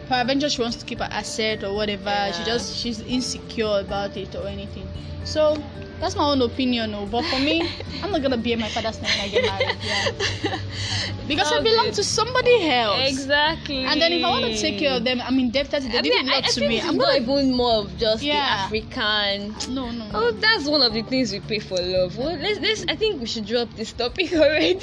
peradventure 0.08 0.50
she 0.50 0.62
wants 0.62 0.78
to 0.78 0.86
keep 0.86 1.00
her 1.00 1.08
asset 1.12 1.64
or 1.64 1.74
whatever 1.76 2.32
she 2.34 2.44
just 2.44 2.78
she's 2.78 3.02
insecure 3.02 3.80
about 3.80 4.16
it 4.16 4.36
or 4.36 4.48
anything 4.48 4.88
so 5.24 5.58
that's 6.00 6.16
my 6.16 6.24
own 6.24 6.42
opinion 6.42 6.94
oh. 6.94 7.06
but 7.06 7.24
for 7.26 7.40
me 7.40 7.62
i'm 8.04 8.12
not 8.12 8.22
gonna 8.22 8.38
bear 8.38 8.58
my 8.58 8.70
father's 8.70 9.02
name 9.02 9.12
when 9.12 9.22
i 9.22 9.28
get 9.30 9.44
married 9.46 9.78
yeah 9.84 10.60
because 11.28 11.52
i 11.52 11.58
Oh, 11.58 11.64
belong 11.64 11.86
good. 11.86 11.94
to 11.96 12.04
somebody 12.04 12.70
else 12.70 13.10
Exactly. 13.10 13.86
and 13.86 14.02
then 14.02 14.12
if 14.14 14.24
i 14.24 14.30
want 14.30 14.46
to 14.46 14.58
take 14.58 14.78
care 14.80 14.92
of 14.98 15.04
them 15.04 15.22
i'm 15.22 15.40
indebted 15.40 15.82
to 15.84 15.88
them 15.88 15.92
I 15.98 16.02
they 16.02 16.10
mean, 16.10 16.26
did 16.26 16.28
a 16.28 16.32
I, 16.32 16.36
lot 16.36 16.46
I 16.46 16.52
to 16.52 16.68
me 16.68 16.82
i'm 16.82 16.98
not 16.98 17.16
even 17.22 17.54
more 17.56 17.80
of 17.84 17.98
just 17.98 18.24
Yeah. 18.24 18.68
the 18.70 18.76
African. 18.76 19.56
no 19.74 19.92
no, 19.92 20.06
no. 20.08 20.12
Oh, 20.14 20.32
that's 20.32 20.68
one 20.68 20.82
of 20.82 20.94
the 20.94 21.02
things 21.04 21.32
we 21.32 21.40
pay 21.40 21.60
for 21.60 21.78
love. 21.80 22.18
Well, 22.18 22.38
let's, 22.38 22.60
let's. 22.60 22.86
I 22.88 22.96
think 22.96 23.20
we 23.22 23.28
should 23.28 23.46
drop 23.46 23.70
this 23.76 23.92
topic 23.94 24.32
already. 24.34 24.80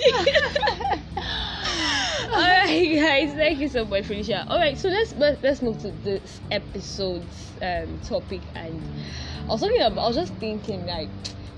All 2.34 2.40
right, 2.40 2.94
guys. 2.96 3.34
Thank 3.34 3.58
you 3.60 3.68
so 3.68 3.84
much, 3.84 4.06
Felicia. 4.06 4.44
All 4.48 4.58
right, 4.58 4.78
so 4.78 4.88
let's 4.88 5.12
let's, 5.14 5.42
let's 5.42 5.62
move 5.62 5.78
to 5.82 5.90
this 5.90 6.40
episode's 6.50 7.52
um, 7.60 7.98
topic. 8.00 8.42
And 8.54 8.82
I 9.44 9.46
was 9.46 9.60
talking 9.60 9.82
about. 9.82 10.02
I 10.02 10.06
was 10.06 10.16
just 10.16 10.34
thinking 10.34 10.86
like, 10.86 11.08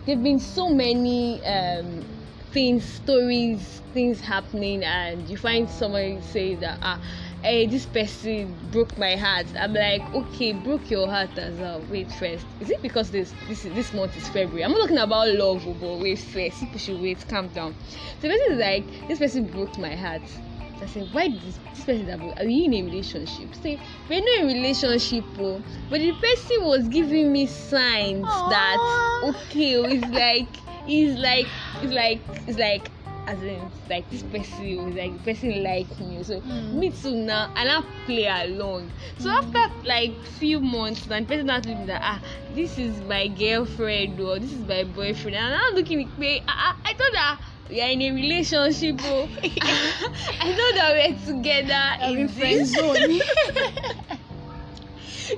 there've 0.07 0.23
been 0.23 0.39
so 0.39 0.71
many 0.71 1.45
um, 1.45 2.05
things, 2.53 2.85
stories, 2.85 3.83
things 3.93 4.21
happening, 4.21 4.83
and 4.85 5.29
you 5.29 5.37
find 5.37 5.69
somebody 5.69 6.21
say 6.23 6.55
that 6.57 6.79
ah. 6.83 7.01
Hey, 7.43 7.67
this 7.67 7.85
person 7.85 8.57
broke 8.73 8.97
my 8.97 9.17
heart. 9.17 9.45
I'm 9.61 9.75
like, 9.75 10.01
okay, 10.15 10.53
broke 10.55 10.91
your 10.91 11.07
heart 11.07 11.37
as 11.37 11.59
well. 11.59 11.83
Wait 11.91 12.11
first. 12.11 12.47
Is 12.59 12.71
it 12.71 12.81
because 12.81 13.11
this 13.11 13.35
this 13.49 13.65
this 13.65 13.93
month 13.93 14.17
is 14.17 14.27
February? 14.29 14.65
I'm 14.65 14.73
not 14.73 14.81
talking 14.81 14.97
about 14.97 15.29
love, 15.29 15.63
but 15.79 15.99
wait 15.99 16.19
first. 16.21 16.61
People 16.61 16.79
should 16.79 17.03
wait. 17.03 17.29
Calm 17.29 17.49
down. 17.49 17.75
So 18.23 18.29
person 18.31 18.53
is 18.53 18.59
like, 18.59 19.09
this 19.09 19.19
person 19.19 19.45
broke 19.45 19.77
my 19.77 19.95
heart. 19.95 20.23
So 20.79 20.85
I 20.85 20.87
said, 20.89 21.15
why 21.15 21.29
did 21.29 21.41
this, 21.43 21.59
this 21.75 21.85
person 21.85 22.07
that? 22.07 22.21
Are 22.41 22.45
you 22.49 22.65
in 22.65 22.75
a 22.75 22.83
relationship? 22.83 23.55
Say, 23.55 23.79
we're 24.09 24.21
not 24.21 24.39
in 24.41 24.51
a 24.51 24.55
relationship, 24.55 25.25
oh, 25.39 25.63
but 25.89 26.01
the 26.01 26.13
person 26.13 26.65
was 26.65 26.89
giving 26.89 27.33
me 27.33 27.47
signs 27.47 28.27
that 28.27 28.79
okay, 29.23 29.77
oh, 29.77 29.85
it's 29.85 30.07
like 30.09 30.49
it's 30.87 31.19
like 31.21 31.47
it's 31.83 31.93
like 31.93 32.21
it's 32.47 32.59
like 32.59 32.91
as 33.27 33.43
in 33.43 33.71
like 33.89 34.09
this 34.11 34.23
person 34.23 34.85
was 34.85 34.95
like 34.95 35.13
the 35.15 35.19
person 35.33 35.63
like 35.63 35.99
me 36.01 36.23
so 36.23 36.41
Mm. 36.43 36.75
me 36.75 36.91
too 36.91 37.15
now 37.15 37.51
and 37.57 37.71
I 37.71 37.81
play 38.05 38.27
along 38.27 38.91
so 39.19 39.31
after 39.31 39.87
like 39.87 40.13
few 40.25 40.61
months 40.61 41.07
and 41.11 41.27
the 41.27 41.29
person 41.29 41.47
now 41.47 41.61
told 41.61 41.79
me 41.79 41.87
that 41.87 42.03
ah 42.05 42.21
this 42.55 42.77
is 42.77 43.01
my 43.01 43.29
girlfriend 43.29 44.21
or 44.21 44.39
this 44.39 44.53
is 44.53 44.67
my 44.67 44.85
boyfriend 44.85 45.37
and 45.37 45.55
I'm 45.55 45.75
looking 45.75 46.03
at 46.07 46.19
me 46.19 46.43
I, 46.47 46.53
I, 46.53 46.91
I 46.91 46.93
thought 46.93 47.13
that 47.15 47.41
we 47.69 47.81
are 47.81 47.89
in 47.89 48.03
a 48.03 48.11
relationship. 48.13 48.97
Oh. 49.03 49.29
I 49.43 50.51
know 50.51 50.73
that 50.75 50.93
we're 50.93 51.17
together 51.27 51.73
I'm 51.73 52.19
in 52.19 52.29
friend 52.29 52.61
this. 52.61 52.73
zone. 52.73 53.21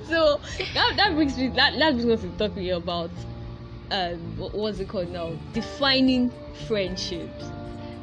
so 0.08 0.40
that, 0.74 0.96
that 0.96 1.14
brings 1.14 1.36
me 1.38 1.48
that, 1.48 1.78
that 1.78 1.94
brings 1.94 2.10
us 2.10 2.20
to 2.22 2.30
talking 2.36 2.70
about 2.72 3.10
um 3.92 4.36
what, 4.36 4.52
what's 4.52 4.80
it 4.80 4.88
called 4.88 5.08
now 5.10 5.30
defining 5.52 6.32
friendships 6.66 7.44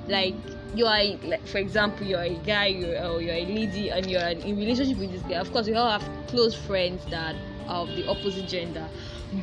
like 0.07 0.33
you 0.75 0.85
are 0.85 1.03
like 1.23 1.45
for 1.45 1.57
example 1.57 2.07
you're 2.07 2.21
a 2.21 2.35
guy 2.45 2.67
you're, 2.67 3.05
or 3.05 3.21
you're 3.21 3.35
a 3.35 3.45
lady 3.45 3.89
and 3.89 4.09
you're 4.09 4.21
in 4.21 4.57
relationship 4.57 4.97
with 4.97 5.11
this 5.11 5.21
guy 5.23 5.35
of 5.35 5.51
course 5.51 5.67
we 5.67 5.73
all 5.73 5.99
have 5.99 6.09
close 6.27 6.55
friends 6.55 7.03
that 7.09 7.35
are 7.67 7.81
of 7.81 7.89
the 7.95 8.07
opposite 8.07 8.47
gender 8.47 8.87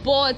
but 0.02 0.36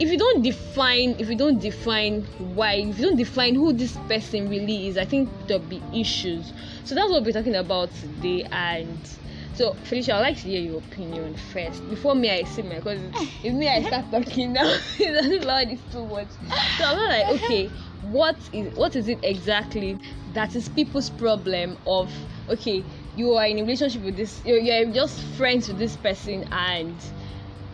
if 0.00 0.10
you 0.10 0.18
don't 0.18 0.42
define 0.42 1.14
if 1.18 1.28
you 1.28 1.36
don't 1.36 1.60
define 1.60 2.22
why 2.54 2.74
if 2.74 2.98
you 2.98 3.06
don't 3.06 3.16
define 3.16 3.54
who 3.54 3.72
this 3.72 3.96
person 4.08 4.48
really 4.48 4.88
is 4.88 4.98
i 4.98 5.04
think 5.04 5.28
there'll 5.46 5.62
be 5.62 5.82
issues. 5.94 6.52
So 6.84 6.94
that's 6.94 7.10
what 7.10 7.24
we're 7.24 7.32
talking 7.32 7.54
about 7.54 7.94
today. 7.94 8.46
And 8.50 8.98
so 9.54 9.74
felicia 9.84 10.14
i'd 10.14 10.20
like 10.20 10.36
to 10.38 10.48
hear 10.48 10.60
your 10.60 10.78
opinion 10.78 11.36
first. 11.52 11.88
Before 11.88 12.14
me 12.14 12.30
i 12.30 12.42
say 12.42 12.62
my 12.62 12.76
because 12.76 13.00
if 13.44 13.54
me 13.54 13.68
i 13.68 13.82
start 13.84 14.10
talking 14.10 14.52
now 14.52 14.64
it's 14.98 15.44
lord 15.46 15.68
it's 15.68 15.92
too 15.92 16.06
much. 16.06 16.28
So 16.78 16.84
i'm 16.84 16.96
not 16.96 17.10
like 17.10 17.42
okay 17.42 17.68
what 18.02 18.36
is 18.52 18.74
what 18.76 18.96
is 18.96 19.08
it 19.08 19.20
exactly 19.22 19.98
that 20.32 20.56
is 20.56 20.68
people's 20.70 21.08
problem 21.10 21.78
of 21.86 22.12
okay 22.50 22.84
you 23.16 23.32
are 23.34 23.46
in 23.46 23.58
a 23.58 23.62
relationship 23.62 24.02
with 24.02 24.16
this 24.16 24.42
you're, 24.44 24.58
you're 24.58 24.92
just 24.92 25.20
friends 25.36 25.68
with 25.68 25.78
this 25.78 25.96
person 25.96 26.42
and 26.50 26.96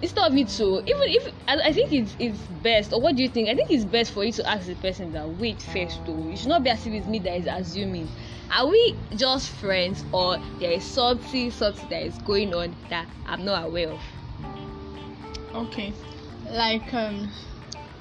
instead 0.03 0.25
of 0.31 0.37
you 0.37 0.47
to 0.47 0.81
even 0.87 1.03
if 1.09 1.33
I, 1.49 1.61
I 1.69 1.73
think 1.73 1.93
it's 1.93 2.17
it's 2.19 2.39
best 2.63 2.93
or 2.93 3.01
what 3.01 3.17
do 3.17 3.23
you 3.23 3.29
think 3.29 3.49
i 3.49 3.55
think 3.55 3.71
it's 3.71 3.85
best 3.85 4.13
for 4.13 4.25
you 4.25 4.33
to 4.33 4.49
ask 4.49 4.67
the 4.67 4.75
person 4.77 5.13
that 5.13 5.29
wait 5.29 5.61
first 5.63 6.01
though 6.07 6.29
it 6.29 6.39
should 6.39 6.49
not 6.49 6.63
be 6.63 6.71
as 6.71 6.87
if 6.87 6.93
it's 6.93 7.07
me 7.07 7.19
that 7.21 7.37
is 7.37 7.47
assuming 7.47 8.09
are 8.51 8.67
we 8.67 8.97
just 9.17 9.51
friends 9.51 10.05
or 10.13 10.39
there 10.59 10.73
is 10.73 10.85
something 10.85 11.51
something 11.51 11.89
that 11.89 12.03
is 12.03 12.19
going 12.19 12.55
on 12.55 12.75
that 12.89 13.07
i'm 13.27 13.45
not 13.45 13.65
aware 13.67 13.91
of 13.91 14.01
okay 15.55 15.93
like 16.51 16.93
um 16.95 17.29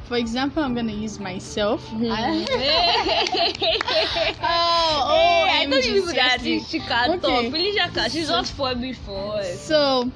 for 0.04 0.18
example 0.18 0.64
i'm 0.64 0.74
gonna 0.74 0.92
use 0.92 1.20
myself 1.20 1.88
Hmm. 1.90 2.06
I- 2.12 2.46
oh, 4.42 5.04
oh, 5.06 5.48
I 5.50 5.66
OMG, 5.66 5.72
told 5.72 5.86
you 5.86 5.94
people 6.02 6.14
that 6.14 6.42
seriously. 6.42 6.80
she 6.80 6.80
can 6.88 7.10
Okay. 7.12 7.20
talk. 7.20 7.52
Felicia 7.52 7.90
can. 7.94 8.10
She's 8.10 8.30
not 8.30 8.48
for 8.48 8.76
me 8.76 8.94
for 8.94 9.38
us. 9.38 9.60
so 9.60 10.12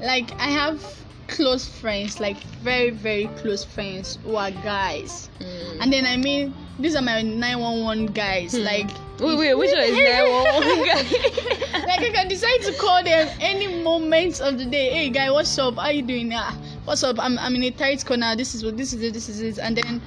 like 0.00 0.32
i 0.40 0.48
have 0.50 0.99
close 1.30 1.66
friends 1.66 2.18
like 2.20 2.36
very 2.62 2.90
very 2.90 3.26
close 3.40 3.64
friends 3.64 4.18
who 4.24 4.36
are 4.36 4.50
guys 4.50 5.28
Mm. 5.40 5.80
and 5.82 5.92
then 5.92 6.04
i 6.06 6.16
mean 6.16 6.52
these 6.78 6.94
are 6.96 7.02
my 7.02 7.22
911 7.22 8.06
guys 8.12 8.52
Hmm. 8.52 8.64
like 8.64 8.90
Wait, 9.20 9.36
wait, 9.38 9.54
which 9.54 9.70
one 9.70 9.82
is 9.84 9.96
there? 10.08 10.24
like 11.86 12.00
I 12.00 12.10
can 12.10 12.26
decide 12.28 12.62
to 12.62 12.72
call 12.80 13.04
them 13.04 13.28
any 13.38 13.82
moment 13.82 14.40
of 14.40 14.56
the 14.56 14.64
day. 14.64 14.88
Hey 14.88 15.10
guy, 15.10 15.30
what's 15.30 15.58
up? 15.58 15.76
How 15.76 15.90
you 15.90 16.00
doing? 16.00 16.32
Ah, 16.32 16.56
what's 16.86 17.02
up? 17.02 17.18
I'm 17.18 17.38
I'm 17.38 17.54
in 17.54 17.64
a 17.64 17.70
tight 17.70 18.02
corner. 18.06 18.34
This 18.34 18.54
is 18.54 18.64
what 18.64 18.78
this 18.78 18.94
is 18.94 19.02
it. 19.02 19.12
This 19.12 19.28
is 19.28 19.42
it. 19.42 19.58
And 19.58 19.76
then, 19.76 20.00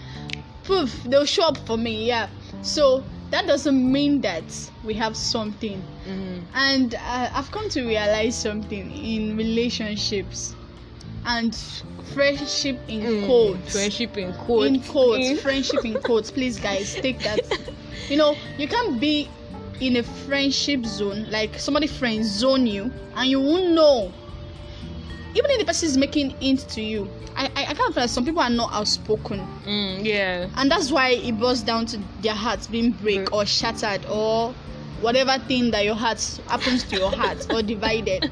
poof, 0.64 1.04
they'll 1.06 1.26
show 1.28 1.44
up 1.46 1.60
for 1.68 1.78
me. 1.78 2.08
Yeah. 2.08 2.28
So 2.64 3.04
that 3.30 3.46
doesn't 3.46 3.92
mean 3.92 4.20
that 4.22 4.46
we 4.84 4.96
have 4.96 5.16
something. 5.16 5.80
Mm. 6.10 6.42
And 6.56 6.96
uh, 6.96 7.30
I've 7.36 7.52
come 7.52 7.70
to 7.70 7.86
realize 7.86 8.36
something 8.36 8.90
in 8.92 9.38
relationships 9.38 10.56
and 11.26 11.56
friendship 12.14 12.78
in 12.88 13.02
Mm. 13.02 13.26
quotes 13.26 13.72
Friendship 13.72 14.18
in 14.18 14.34
quotes. 14.34 14.68
in 14.68 14.82
quotes 14.84 15.42
friendship 15.42 15.86
in 15.86 15.98
quotes 16.00 16.30
please 16.32 16.60
guys 16.60 16.96
take 16.96 17.22
that 17.24 17.40
you 18.10 18.18
know 18.18 18.36
you 18.58 18.68
can't 18.68 19.00
be 19.00 19.30
in 19.80 19.96
a 19.98 20.04
friendship 20.04 20.86
zone 20.86 21.26
like 21.30 21.58
somebody 21.58 21.88
friend 21.88 22.24
zone 22.26 22.68
you 22.68 22.92
and 23.16 23.30
you 23.30 23.40
won't 23.40 23.70
know 23.74 24.12
even 25.36 25.50
if 25.52 25.60
the 25.60 25.66
person 25.66 25.90
is 25.90 25.98
making 25.98 26.30
hints 26.42 26.64
to 26.64 26.82
you 26.82 27.10
i 27.36 27.46
i, 27.56 27.62
I 27.62 27.74
can't 27.74 27.94
feel 27.94 28.04
like 28.04 28.10
some 28.10 28.26
people 28.26 28.42
are 28.42 28.50
not 28.50 28.72
outspoken 28.74 29.40
Mm, 29.66 30.04
yeah. 30.06 30.50
and 30.58 30.70
that's 30.70 30.92
why 30.92 31.10
it 31.12 31.40
boils 31.40 31.64
down 31.64 31.86
to 31.88 31.98
their 32.22 32.34
hearts 32.36 32.68
being 32.68 32.92
break 32.92 33.16
Break. 33.26 33.34
or 33.34 33.46
shattered 33.46 34.06
or 34.08 34.54
whatever 35.00 35.38
thing 35.48 35.72
that 35.72 35.84
your 35.86 35.96
heart 35.96 36.40
happens 36.48 36.84
to 36.86 36.96
your 36.96 37.12
heart 37.12 37.46
or 37.52 37.62
divided. 37.62 38.30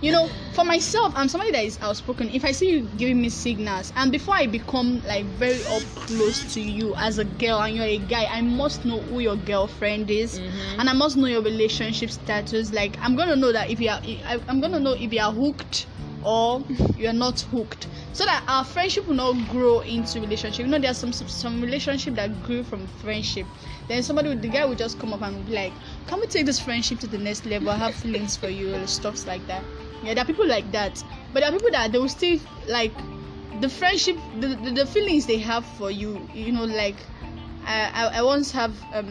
You 0.00 0.12
know 0.12 0.28
for 0.54 0.64
myself 0.64 1.12
i'm 1.16 1.28
somebody 1.28 1.52
that 1.52 1.64
is 1.64 1.78
outspoken. 1.82 2.30
If 2.30 2.44
i 2.44 2.52
see 2.52 2.70
you 2.70 2.82
giving 2.96 3.20
me 3.20 3.28
signals 3.28 3.92
and 3.96 4.10
before 4.12 4.34
i 4.34 4.46
become 4.46 5.00
like 5.06 5.26
very 5.26 5.64
up 5.64 5.82
close 6.00 6.44
to 6.54 6.60
you 6.60 6.94
as 6.96 7.18
a 7.18 7.24
girl 7.24 7.60
and 7.62 7.74
you're 7.76 7.84
a 7.84 7.98
guy 7.98 8.26
i 8.26 8.40
must 8.40 8.84
know 8.84 9.00
who 9.02 9.20
your 9.20 9.36
girlfriend 9.36 10.10
is 10.10 10.38
Mhm. 10.38 10.78
and 10.80 10.88
i 10.88 10.92
must 10.92 11.16
know 11.16 11.26
your 11.26 11.42
relationship 11.42 12.10
status. 12.10 12.72
Like 12.72 12.96
i'm 13.02 13.16
gonna 13.16 13.36
know 13.36 13.52
that 13.52 13.70
if 13.70 13.80
you 13.80 13.90
are 13.90 14.00
i'm 14.48 14.60
gonna 14.60 14.80
know 14.80 14.92
if 14.92 15.12
you 15.12 15.20
are 15.20 15.32
hooked 15.32 15.86
or 16.22 16.64
you're 16.96 17.12
not 17.12 17.40
hooked. 17.40 17.86
So 18.12 18.24
that 18.24 18.44
our 18.48 18.64
friendship 18.64 19.06
will 19.06 19.14
not 19.14 19.46
grow 19.46 19.80
into 19.80 20.20
relationship. 20.20 20.64
You 20.66 20.70
know 20.72 20.78
there's 20.78 20.98
some 20.98 21.12
some 21.12 21.60
relationship 21.60 22.14
that 22.16 22.42
grew 22.42 22.64
from 22.64 22.86
friendship. 22.86 23.46
Then 23.88 24.02
somebody 24.02 24.34
the 24.34 24.48
guy 24.48 24.64
will 24.64 24.74
just 24.74 24.98
come 24.98 25.12
up 25.12 25.22
and 25.22 25.44
be 25.44 25.52
like 25.52 25.72
can 26.06 26.20
we 26.20 26.26
take 26.26 26.46
this 26.46 26.60
friendship 26.60 27.00
to 27.00 27.06
the 27.06 27.18
next 27.18 27.46
level? 27.46 27.70
I 27.70 27.76
have 27.76 27.94
feelings 27.94 28.36
for 28.36 28.48
you 28.48 28.74
and 28.74 28.88
stuff 28.88 29.26
like 29.26 29.46
that. 29.46 29.64
Yeah 30.02 30.14
there 30.14 30.22
are 30.22 30.26
people 30.26 30.46
like 30.46 30.70
that. 30.72 31.02
But 31.32 31.40
there 31.40 31.48
are 31.48 31.52
people 31.52 31.70
that 31.72 31.92
they 31.92 31.98
will 31.98 32.08
still 32.08 32.38
like 32.68 32.92
the 33.60 33.68
friendship 33.68 34.16
the, 34.40 34.48
the, 34.48 34.70
the 34.70 34.86
feelings 34.86 35.26
they 35.26 35.38
have 35.38 35.64
for 35.64 35.90
you 35.90 36.28
you 36.34 36.52
know 36.52 36.64
like 36.64 36.96
I, 37.64 37.90
I, 37.94 38.18
I 38.18 38.22
once 38.22 38.52
have 38.52 38.76
um 38.92 39.10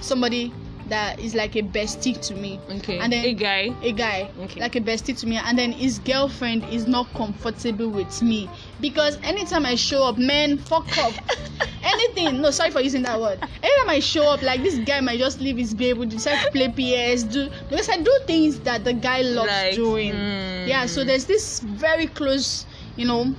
somebody 0.00 0.52
that 0.88 1.18
is 1.18 1.34
like 1.34 1.56
a 1.56 1.62
bestie 1.62 2.20
to 2.28 2.34
me. 2.34 2.60
Okay. 2.78 2.98
And 2.98 3.12
then- 3.12 3.24
a 3.24 3.34
guy. 3.34 3.74
a 3.82 3.92
guy. 3.92 4.30
Okay. 4.40 4.60
like 4.60 4.76
a 4.76 4.80
bestie 4.80 5.18
to 5.20 5.26
me. 5.26 5.36
And 5.36 5.58
then 5.58 5.72
his 5.72 5.98
girlfriend 5.98 6.64
is 6.72 6.86
not 6.86 7.12
comfortable 7.14 7.88
with 7.88 8.22
me. 8.22 8.48
Because 8.80 9.18
anytime 9.22 9.64
i 9.66 9.74
show 9.74 10.04
up 10.04 10.18
man 10.18 10.58
fuck 10.58 10.86
up 10.98 11.12
anything. 11.82 12.40
No 12.40 12.50
sorry 12.50 12.70
for 12.70 12.80
using 12.80 13.02
that 13.02 13.18
word. 13.20 13.38
Anytime 13.62 13.88
i 13.90 14.00
show 14.00 14.24
up 14.24 14.42
like 14.42 14.62
this 14.62 14.78
guy 14.86 15.00
might 15.00 15.18
just 15.18 15.40
leave 15.40 15.56
his 15.56 15.72
babe 15.74 16.08
decide 16.08 16.44
to 16.44 16.50
play 16.50 16.68
ps 16.68 17.22
do 17.22 17.48
because 17.70 17.88
i 17.88 17.96
do 17.96 18.12
things 18.26 18.60
that 18.60 18.84
the 18.84 18.92
guy 18.92 19.22
loves 19.22 19.48
Like, 19.50 19.74
doing. 19.74 20.12
Mm. 20.12 20.68
yeah 20.68 20.86
so 20.86 21.02
there's 21.04 21.24
this 21.24 21.60
very 21.60 22.06
close 22.06 22.66
you 22.96 23.06
know 23.06 23.34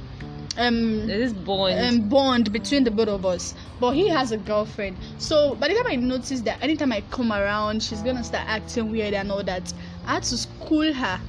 um 0.57 1.07
There's 1.07 1.33
this 1.33 1.41
bond. 1.43 1.79
um, 1.79 2.09
bond 2.09 2.51
between 2.51 2.83
the 2.83 2.91
both 2.91 3.07
of 3.09 3.25
us. 3.25 3.53
But 3.79 3.91
he 3.91 4.07
has 4.09 4.31
a 4.31 4.37
girlfriend. 4.37 4.97
So 5.17 5.55
by 5.55 5.67
the 5.67 5.75
time 5.75 5.87
I 5.87 5.95
notice 5.95 6.41
that 6.41 6.61
anytime 6.61 6.91
I 6.91 7.01
come 7.11 7.31
around, 7.31 7.83
she's 7.83 8.01
gonna 8.01 8.23
start 8.23 8.47
acting 8.47 8.91
weird 8.91 9.13
and 9.13 9.31
all 9.31 9.43
that, 9.43 9.73
I 10.05 10.15
had 10.15 10.23
to 10.23 10.37
school 10.37 10.93
her. 10.93 11.19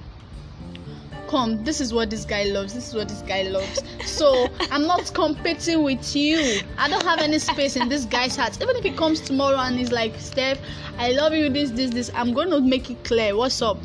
Come, 1.28 1.64
this 1.64 1.80
is 1.80 1.92
what 1.92 2.08
this 2.08 2.24
guy 2.24 2.44
loves. 2.44 2.72
This 2.72 2.86
is 2.88 2.94
what 2.94 3.08
this 3.08 3.22
guy 3.22 3.42
loves. 3.42 3.82
So 4.04 4.48
I'm 4.70 4.86
not 4.86 5.12
competing 5.12 5.82
with 5.82 6.14
you. 6.14 6.60
I 6.78 6.88
don't 6.88 7.02
have 7.02 7.18
any 7.18 7.40
space 7.40 7.74
in 7.74 7.88
this 7.88 8.04
guy's 8.04 8.36
heart. 8.36 8.56
Even 8.62 8.76
if 8.76 8.84
he 8.84 8.92
comes 8.92 9.20
tomorrow 9.20 9.58
and 9.58 9.76
he's 9.76 9.90
like, 9.90 10.14
Steph, 10.20 10.60
I 10.98 11.10
love 11.10 11.34
you. 11.34 11.50
This, 11.50 11.72
this, 11.72 11.90
this. 11.90 12.10
I'm 12.14 12.32
gonna 12.32 12.60
make 12.60 12.90
it 12.90 13.02
clear. 13.02 13.36
What's 13.36 13.60
up, 13.60 13.78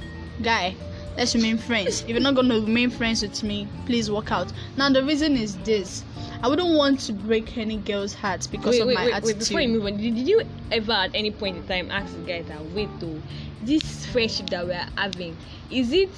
guy? 0.43 0.75
Let's 1.18 1.36
remain 1.36 1.58
friends. 1.58 2.01
If 2.01 2.10
you're 2.10 2.20
not 2.20 2.36
going 2.36 2.50
to 2.50 2.62
remain 2.62 2.89
friends 2.89 3.22
with 3.22 3.44
me 3.44 3.68
please 3.86 4.10
walk 4.10 4.32
out. 4.32 4.51
Now 4.77 4.89
the 4.89 5.03
reason 5.03 5.36
is 5.36 5.58
this. 5.60 6.03
I 6.44 6.48
wouldn't 6.48 6.75
want 6.75 7.00
to 7.01 7.13
break 7.13 7.58
any 7.58 7.77
girl's 7.77 8.13
heart 8.13 8.48
because 8.51 8.72
wait, 8.72 8.82
of 8.82 8.88
wait, 8.88 8.96
my 8.96 9.06
wait, 9.06 9.13
attitude. 9.13 9.36
wait, 9.36 9.39
before 9.39 9.62
you 9.62 9.68
move 9.70 9.86
on, 9.86 9.98
did, 9.98 10.18
you 10.18 10.41
ever 10.72 10.94
at 10.94 11.12
any 11.13 11.32
point 11.32 11.58
in 11.58 11.68
time 11.68 11.91
ask 11.91 12.13
the 12.13 12.22
guy 12.22 12.41
that 12.44 12.65
wait 12.72 12.89
though, 13.00 13.22
this 13.62 14.06
friendship 14.08 14.50
that 14.50 14.65
we're 14.65 14.86
having, 14.98 15.36
is 15.70 15.91
it 15.91 16.10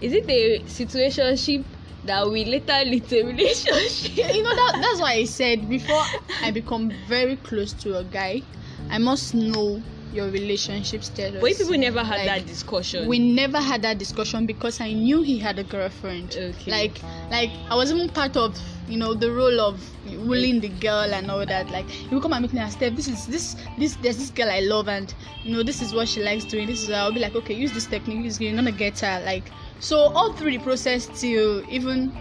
is 0.00 0.12
it 0.12 0.28
a 0.28 0.60
situationship 0.64 1.64
that 2.04 2.24
will 2.24 2.32
later 2.32 2.84
lead 2.86 3.08
to 3.08 3.20
a 3.20 3.26
relationship? 3.26 4.16
you 4.34 4.42
know 4.42 4.54
that 4.54 4.78
that's 4.80 5.00
why 5.00 5.14
i 5.14 5.24
said. 5.24 5.68
Before 5.68 6.02
i 6.42 6.50
become 6.50 6.90
very 7.06 7.36
close 7.36 7.72
to 7.74 7.98
a 7.98 8.04
guy 8.04 8.42
i 8.90 8.98
must 8.98 9.34
know 9.34 9.82
your 10.12 10.30
relationship 10.30 11.04
status 11.04 11.40
But 11.40 11.56
people 11.56 11.78
never 11.78 12.02
had 12.02 12.18
Like, 12.18 12.26
that 12.26 12.46
discussion. 12.46 13.06
we 13.08 13.18
never 13.18 13.60
had 13.60 13.82
that 13.82 13.98
discussion 13.98 14.46
because 14.46 14.80
I 14.80 14.92
knew 14.92 15.22
he 15.22 15.38
had 15.38 15.58
a 15.58 15.64
girlfriend. 15.64 16.36
Okay. 16.36 16.70
Like, 16.70 17.00
like 17.30 17.50
I 17.70 17.74
was 17.74 17.92
even 17.92 18.08
part 18.08 18.36
of, 18.36 18.58
you 18.88 18.96
know, 18.96 19.14
the 19.14 19.30
role 19.30 19.60
of 19.60 19.80
willing 20.06 20.60
the 20.60 20.68
girl 20.68 21.12
and 21.12 21.30
all 21.30 21.44
that. 21.44 21.70
Like, 21.70 21.88
he 21.90 22.14
would 22.14 22.22
come 22.22 22.32
and 22.32 22.42
meet 22.42 22.52
me 22.52 22.60
and 22.60 22.72
Steph, 22.72 22.94
this 22.96 23.08
is 23.08 23.26
this 23.26 23.56
this 23.78 23.96
there's 23.96 24.16
this 24.16 24.30
girl 24.30 24.48
I 24.50 24.60
love 24.60 24.88
and 24.88 25.12
you 25.44 25.52
know 25.54 25.62
this 25.62 25.82
is 25.82 25.92
what 25.92 26.08
she 26.08 26.22
likes 26.22 26.44
doing. 26.44 26.66
This 26.66 26.82
is 26.82 26.90
I'll 26.90 27.12
be 27.12 27.20
like, 27.20 27.34
okay, 27.36 27.54
use 27.54 27.72
this 27.72 27.86
technique. 27.86 28.40
You're 28.40 28.54
gonna 28.54 28.72
get 28.72 28.98
her. 29.00 29.22
Like, 29.24 29.50
so 29.80 29.96
all 29.98 30.32
through 30.32 30.52
the 30.52 30.58
process 30.58 31.06
till 31.20 31.62
even 31.70 32.12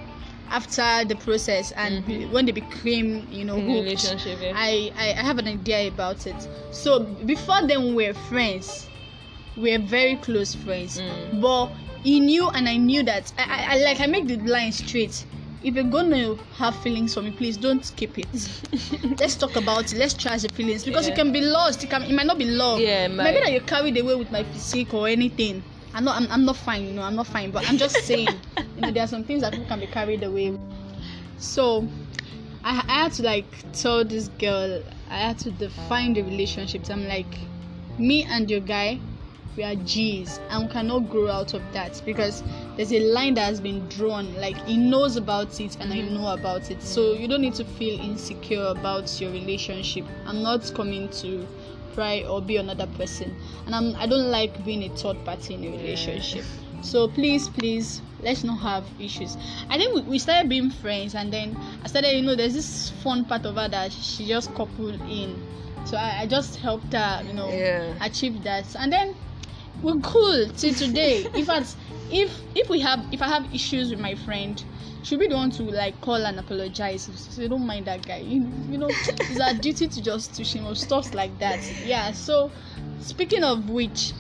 after 0.50 1.06
the 1.06 1.16
process 1.16 1.72
and 1.74 2.04
Mhm. 2.06 2.32
when 2.32 2.46
they 2.46 2.52
became, 2.52 3.28
you 3.32 3.44
know, 3.46 3.60
hooked, 3.60 4.04
yeah. 4.26 4.54
I, 4.56 4.92
I 4.98 5.10
I 5.20 5.24
have 5.24 5.38
an 5.40 5.48
idea 5.48 5.88
about 5.88 6.26
it. 6.28 6.36
So 6.72 7.00
before 7.26 7.66
then 7.68 7.94
we 7.96 8.08
were 8.08 8.14
friends. 8.14 8.88
We 9.56 9.72
were 9.78 9.84
very 9.84 10.16
close 10.18 10.54
friends. 10.56 11.00
Mm. 11.02 11.42
But 11.42 11.72
he 12.04 12.20
knew 12.20 12.50
and 12.50 12.70
I 12.70 12.78
knew 12.78 13.04
that 13.04 13.34
I, 13.38 13.44
I, 13.44 13.74
I 13.74 13.78
like 13.84 14.00
I 14.00 14.06
make 14.08 14.28
the 14.28 14.38
line 14.38 14.72
straight. 14.72 15.26
if 15.64 15.74
you're 15.74 15.84
gonna 15.84 16.36
have 16.58 16.76
feelings 16.84 17.14
for 17.16 17.22
me, 17.24 17.32
please 17.32 17.58
don't 17.58 17.84
skip 17.84 18.18
it. 18.20 18.28
Let's 19.20 19.36
talk 19.36 19.56
about 19.56 19.92
it. 19.92 19.98
Let's 19.98 20.14
trash 20.14 20.44
the 20.44 20.50
feelings 20.50 20.86
because 20.86 21.08
Yeah. 21.08 21.16
you 21.16 21.24
can 21.24 21.32
be 21.34 21.42
lost. 21.42 21.84
It 21.84 21.90
can. 21.90 22.04
It 22.04 22.14
might 22.14 22.28
not 22.28 22.38
be 22.38 22.46
love. 22.46 22.80
Yeah, 22.80 23.08
my- 23.08 23.24
Maybe 23.26 23.40
that 23.44 23.52
you're 23.52 23.62
carried 23.66 23.98
away 23.98 24.16
with 24.16 24.32
my 24.32 24.44
physique 24.44 24.94
or 24.94 25.08
anything. 25.08 25.64
I'm 25.98 26.04
not. 26.04 26.22
I'm, 26.22 26.32
I'm 26.32 26.46
not 26.46 26.58
fine. 26.58 26.86
You 26.86 26.94
know, 26.94 27.02
I'm 27.02 27.16
not 27.16 27.26
fine. 27.26 27.50
But 27.50 27.68
I'm 27.68 27.78
just 27.80 27.96
saying. 28.06 28.28
you 28.76 28.82
know, 28.82 28.92
there 28.92 29.04
are 29.04 29.08
some 29.08 29.24
things 29.24 29.42
that 29.42 29.52
people 29.52 29.68
can 29.68 29.80
be 29.80 29.88
carried 29.88 30.22
away. 30.22 30.56
So, 31.40 31.88
I, 32.64 32.84
I 32.88 33.04
had 33.04 33.14
to 33.14 33.24
like 33.24 33.48
tell 33.74 34.06
this 34.06 34.28
girl. 34.28 34.84
I 35.10 35.18
had 35.18 35.40
to 35.40 35.52
define 35.52 36.14
the 36.14 36.22
relationships. 36.22 36.92
I'm 36.92 37.08
like, 37.08 37.40
me 37.98 38.26
and 38.26 38.48
your 38.48 38.60
guy, 38.60 39.00
we 39.56 39.64
are 39.64 39.74
G's, 39.74 40.40
and 40.52 40.68
we 40.68 40.72
cannot 40.72 41.10
grow 41.10 41.32
out 41.32 41.56
of 41.56 41.64
that 41.74 42.00
because 42.06 42.44
there's 42.76 42.94
a 42.94 43.00
line 43.00 43.34
that 43.34 43.46
has 43.46 43.60
been 43.60 43.88
drawn. 43.90 44.36
Like 44.36 44.58
he 44.68 44.78
knows 44.78 45.16
about 45.16 45.60
it, 45.60 45.78
and 45.80 45.92
I 45.92 45.98
mm-hmm. 45.98 46.14
know 46.14 46.28
about 46.28 46.70
it. 46.70 46.84
So 46.84 47.14
you 47.14 47.28
don't 47.28 47.42
need 47.42 47.56
to 47.56 47.66
feel 47.66 48.00
insecure 48.00 48.66
about 48.66 49.20
your 49.20 49.32
relationship. 49.32 50.06
I'm 50.28 50.44
not 50.44 50.72
coming 50.76 51.10
to 51.10 51.48
pry 51.98 52.22
or 52.30 52.40
be 52.44 52.58
another 52.58 52.86
person, 52.96 53.36
and 53.66 53.74
I'm. 53.74 53.96
I 53.96 54.06
don't 54.06 54.30
like 54.30 54.64
being 54.64 54.84
a 54.84 54.90
third 54.96 55.18
party 55.26 55.56
in 55.56 55.64
a 55.66 55.72
relationship. 55.72 56.46
So 56.84 57.08
please, 57.08 57.50
please, 57.50 58.04
let's 58.22 58.44
not 58.44 58.58
have 58.62 58.86
issues. 59.00 59.36
I 59.68 59.78
think 59.80 59.96
we, 59.96 60.02
we 60.04 60.20
started 60.20 60.48
being 60.48 60.70
friends, 60.70 61.16
and 61.16 61.34
then 61.34 61.58
I 61.84 61.88
started, 61.88 62.16
you 62.16 62.22
know, 62.22 62.36
there's 62.36 62.54
this 62.54 62.92
fun 63.04 63.26
part 63.26 63.46
of 63.48 63.56
her 63.56 63.68
that 63.68 63.92
she 63.92 64.28
just 64.28 64.54
coupled 64.54 65.02
in. 65.10 65.42
So 65.86 65.98
I, 65.98 66.22
I 66.22 66.26
just 66.28 66.58
helped 66.58 66.94
her, 66.94 67.24
you 67.26 67.34
know, 67.34 67.50
Yeah. 67.50 67.96
achieve 68.00 68.44
that, 68.44 68.76
and 68.76 68.94
then 68.94 69.16
we're 69.82 70.00
cool 70.04 70.50
till 70.56 70.76
today. 70.76 71.26
in 71.34 71.46
fact, 71.46 71.76
if 72.12 72.30
if 72.54 72.70
we 72.70 72.80
have 72.82 73.04
if 73.12 73.24
I 73.24 73.28
have 73.28 73.52
issues 73.54 73.90
with 73.90 74.00
my 74.00 74.14
friend, 74.14 74.64
she'll 75.04 75.20
be 75.20 75.28
the 75.28 75.36
one 75.36 75.52
to 75.52 75.64
like 75.64 76.00
call 76.02 76.26
and 76.26 76.40
apologize. 76.40 77.10
So 77.32 77.48
don't 77.48 77.66
mind 77.66 77.86
that 77.86 78.06
guy. 78.06 78.18
You, 78.18 78.48
you 78.70 78.78
know, 78.78 78.88
it's 78.90 79.40
our 79.40 79.54
duty 79.54 79.88
to 79.88 80.02
just 80.02 80.36
to 80.36 80.44
you 80.44 80.62
know 80.64 80.74
stuff 80.74 81.14
like 81.14 81.38
that. 81.40 81.60
Yeah. 81.86 82.12
So 82.12 82.52
speaking 83.00 83.44
of 83.44 83.70
which, 83.70 84.14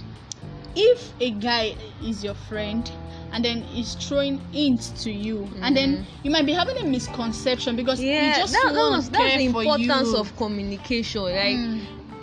if 0.75 1.11
a 1.19 1.31
guy 1.31 1.75
is 2.03 2.23
your 2.23 2.35
friend 2.35 2.89
and 3.33 3.43
then 3.43 3.63
is 3.75 3.95
throwing 3.95 4.39
hints 4.53 4.89
to 5.03 5.11
you 5.11 5.49
and 5.61 5.75
then 5.75 6.05
you 6.23 6.31
might 6.31 6.45
be 6.45 6.53
having 6.53 6.77
a 6.77 6.83
misconception 6.85 7.75
because 7.75 7.99
he 7.99 8.05
Mm-hmm. 8.05 8.23
yeah, 8.23 8.37
just 8.37 8.53
that, 8.53 8.73
that 8.73 8.89
was, 8.91 9.09
that's 9.09 9.35
the 9.37 9.45
importance 9.45 10.13
of 10.13 10.35
communication. 10.37 11.23
Like, 11.23 11.57
Mm, 11.57 11.81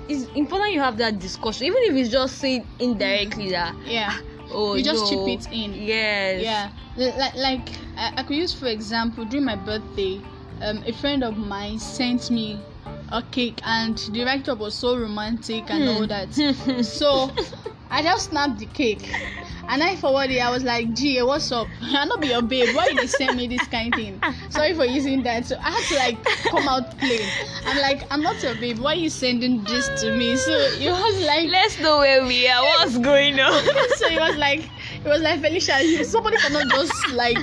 it's 0.09 0.25
important 0.35 0.73
you 0.73 0.81
have 0.81 0.97
that 0.99 1.19
discussion, 1.19 1.67
even 1.67 1.83
if 1.83 1.95
it's 1.95 2.11
just 2.11 2.39
saying 2.39 2.67
indirectly 2.79 3.51
that, 3.51 3.75
yeah. 3.87 4.17
Oh, 4.55 4.75
You 4.75 4.83
just 4.83 5.05
no. 5.05 5.11
chip 5.11 5.29
it 5.29 5.53
in. 5.53 5.75
Yes. 5.75 6.43
Yeah, 6.43 6.71
like 7.17 7.35
like 7.37 7.69
I, 7.97 8.13
I 8.19 8.23
could 8.23 8.37
use 8.37 8.53
for 8.55 8.67
example 8.67 9.25
during 9.25 9.45
my 9.45 9.57
birthday, 9.57 10.21
um, 10.63 10.83
a 10.87 10.93
friend 10.93 11.23
of 11.25 11.37
mine 11.37 11.79
sent 11.79 12.31
me 12.31 12.59
a 13.13 13.23
cake 13.23 13.61
and 13.65 13.97
the 13.99 14.11
director 14.25 14.55
was 14.55 14.75
so 14.75 14.97
romantic 14.97 15.71
and 15.71 15.85
Hmm. 15.85 15.89
all 15.89 16.07
that. 16.07 16.33
so 16.85 17.31
I 17.91 18.03
just 18.03 18.31
snapped 18.31 18.59
the 18.59 18.67
cake 18.67 19.09
and 19.69 19.83
I 19.83 19.97
forwarded. 19.97 20.37
it. 20.37 20.41
I 20.45 20.51
was 20.51 20.65
like, 20.65 20.93
"Gee, 20.95 21.23
what's 21.23 21.51
up? 21.53 21.69
I'm 21.81 22.09
not 22.09 22.21
be 22.21 22.29
your 22.29 22.43
babe. 22.43 22.75
Why 22.75 22.89
you 22.89 23.07
send 23.07 23.37
me 23.37 23.47
this 23.47 23.67
kind 23.69 23.93
of 23.93 23.99
thing? 24.01 24.21
Sorry 24.51 24.75
for 24.75 24.85
using 24.85 25.23
that." 25.25 25.47
So 25.47 25.57
I 25.63 25.71
had 25.71 25.85
to 25.89 25.95
like 25.97 26.25
come 26.51 26.69
out 26.69 26.99
plain. 26.99 27.29
I'm 27.67 27.79
like, 27.79 28.07
"I'm 28.11 28.23
not 28.23 28.43
your 28.43 28.55
babe. 28.57 28.79
Why 28.79 28.95
you 28.95 29.11
sending 29.11 29.65
this 29.65 29.89
to 30.03 30.17
me?" 30.17 30.37
So 30.37 30.53
it 30.53 30.91
was 30.91 31.27
like 31.27 31.49
Let's 31.49 31.79
know 31.81 31.99
where 31.99 32.25
we 32.27 32.49
are. 32.49 32.63
What's 32.63 32.99
going 32.99 33.39
on? 33.39 33.53
so 33.97 34.07
it 34.07 34.19
was 34.21 34.37
like 34.37 34.61
it 35.05 35.09
was 35.09 35.23
like 35.23 35.41
Felicia, 35.41 36.05
somebody 36.05 36.37
cannot 36.39 36.69
just 36.69 37.13
like 37.13 37.39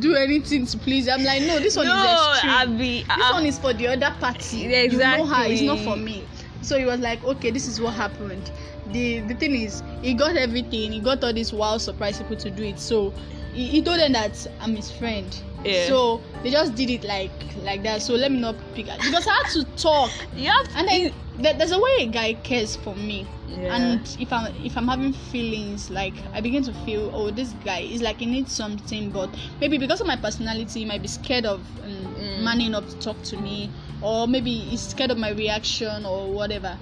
do 0.00 0.14
anything 0.16 0.66
to 0.66 0.78
please. 0.78 1.08
I'm 1.08 1.22
like, 1.24 1.42
no, 1.42 1.58
this 1.58 1.76
one 1.76 1.86
no, 1.86 1.94
is 1.94 2.34
extreme. 2.34 2.52
Abby. 2.52 3.02
this 3.02 3.10
uh, 3.10 3.32
one 3.32 3.46
is 3.46 3.58
for 3.58 3.72
the 3.72 3.88
other 3.88 4.14
party. 4.18 4.58
Yeah, 4.58 4.82
You 4.82 4.98
know 4.98 5.26
her, 5.26 5.44
it's 5.46 5.62
not 5.62 5.78
for 5.80 5.96
me. 5.96 6.24
So 6.62 6.78
he 6.78 6.84
was 6.84 7.00
like, 7.00 7.22
okay, 7.24 7.50
this 7.50 7.66
is 7.66 7.80
what 7.80 7.94
happened. 7.94 8.50
The 8.92 9.20
the 9.20 9.34
thing 9.34 9.54
is, 9.54 9.82
he 10.02 10.14
got 10.14 10.36
everything. 10.36 10.92
He 10.92 11.00
got 11.00 11.22
all 11.24 11.32
these 11.32 11.52
wild 11.52 11.80
surprise 11.82 12.18
people 12.18 12.36
to 12.36 12.50
do 12.50 12.62
it. 12.64 12.78
So 12.78 13.12
he, 13.52 13.66
he 13.66 13.82
told 13.82 14.00
them 14.00 14.12
that 14.12 14.46
I'm 14.60 14.76
his 14.76 14.90
friend. 14.90 15.34
Yeah. 15.64 15.86
So 15.86 16.20
they 16.42 16.50
just 16.50 16.74
did 16.74 16.90
it 16.90 17.04
like 17.04 17.30
like 17.62 17.82
that. 17.84 18.02
So 18.02 18.14
let 18.14 18.30
me 18.32 18.40
not 18.40 18.56
pick 18.74 18.86
because 18.86 19.26
I 19.26 19.32
had 19.34 19.50
to 19.52 19.64
talk. 19.76 20.10
you 20.36 20.50
have 20.50 20.68
to, 20.68 20.78
And 20.78 20.88
then 20.88 21.12
there- 21.38 21.54
there's 21.54 21.72
a 21.72 21.78
way 21.80 21.90
a 22.00 22.06
guy 22.06 22.34
cares 22.34 22.76
for 22.76 22.94
me. 22.94 23.26
Yeah. 23.48 23.76
And 23.76 24.16
if 24.18 24.32
I'm 24.32 24.52
if 24.64 24.76
I'm 24.76 24.88
having 24.88 25.12
feelings, 25.12 25.90
like 25.90 26.14
I 26.34 26.40
begin 26.40 26.62
to 26.64 26.72
feel, 26.84 27.10
oh, 27.14 27.30
this 27.30 27.52
guy 27.64 27.80
is 27.80 28.02
like 28.02 28.16
he 28.18 28.26
needs 28.26 28.52
something, 28.52 29.10
but 29.10 29.30
maybe 29.60 29.78
because 29.78 30.00
of 30.00 30.06
my 30.06 30.16
personality, 30.16 30.80
he 30.80 30.86
might 30.86 31.02
be 31.02 31.08
scared 31.08 31.46
of 31.46 31.60
um, 31.84 32.14
Mm. 32.18 32.42
manning 32.42 32.74
up 32.74 32.88
to 32.88 32.98
talk 32.98 33.22
to 33.24 33.36
me, 33.36 33.70
or 34.00 34.26
maybe 34.26 34.52
he's 34.52 34.80
scared 34.82 35.10
of 35.10 35.18
my 35.18 35.30
reaction 35.30 36.04
or 36.06 36.32
whatever. 36.32 36.76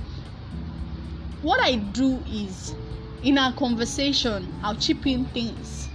What 1.43 1.61
I 1.65 1.77
do 1.77 2.23
is, 2.31 2.75
in 3.23 3.39
our 3.39 3.53
conversation, 3.53 4.53
I'll 4.63 4.77
chip 4.77 5.07
in 5.07 5.25
things 5.27 5.91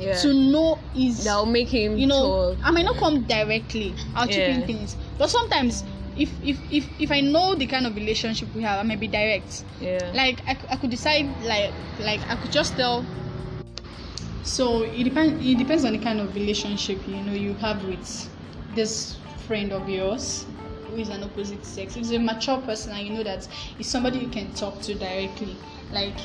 yeah. 0.00 0.14
to 0.20 0.32
know 0.32 0.78
is 0.94 1.24
that'll 1.24 1.46
make 1.46 1.68
him 1.68 1.96
you 1.96 2.06
know 2.06 2.54
talk. 2.54 2.58
i 2.64 2.70
might 2.70 2.84
not 2.84 2.96
come 2.96 3.22
directly 3.24 3.94
i'll 4.14 4.26
chip 4.26 4.48
in 4.48 4.66
things 4.66 4.96
but 5.18 5.28
sometimes 5.28 5.84
if 6.16 6.30
if 6.42 6.58
if 6.72 6.88
if 6.98 7.10
i 7.10 7.20
know 7.20 7.54
the 7.54 7.66
kind 7.66 7.86
of 7.86 7.94
relationship 7.94 8.48
we 8.54 8.62
have 8.62 8.78
i 8.78 8.82
may 8.82 8.96
be 8.96 9.06
direct 9.06 9.64
Yeah. 9.80 10.10
like 10.14 10.40
i, 10.46 10.56
I 10.70 10.76
could 10.76 10.90
decide 10.90 11.26
like 11.42 11.72
like 11.98 12.20
i 12.28 12.36
could 12.36 12.50
just 12.50 12.76
tell 12.76 13.04
so 14.42 14.82
it 14.82 15.04
depends 15.04 15.44
it 15.44 15.58
depends 15.58 15.84
on 15.84 15.92
the 15.92 15.98
kind 15.98 16.20
of 16.20 16.34
relationship 16.34 17.06
you 17.06 17.22
know 17.22 17.32
you 17.32 17.54
have 17.54 17.84
with 17.84 18.28
this 18.74 19.16
friend 19.46 19.72
of 19.72 19.88
yours 19.88 20.46
who 20.90 20.96
is 20.96 21.08
an 21.08 21.22
opposite 21.22 21.64
sex 21.64 21.96
if 21.96 22.02
it's 22.02 22.10
a 22.10 22.18
mature 22.18 22.58
person 22.62 22.92
and 22.92 23.06
you 23.06 23.14
know 23.14 23.22
that 23.22 23.48
it's 23.78 23.88
somebody 23.88 24.18
you 24.18 24.28
can 24.28 24.52
talk 24.54 24.80
to 24.82 24.94
directly. 24.94 25.56
Like 25.92 26.18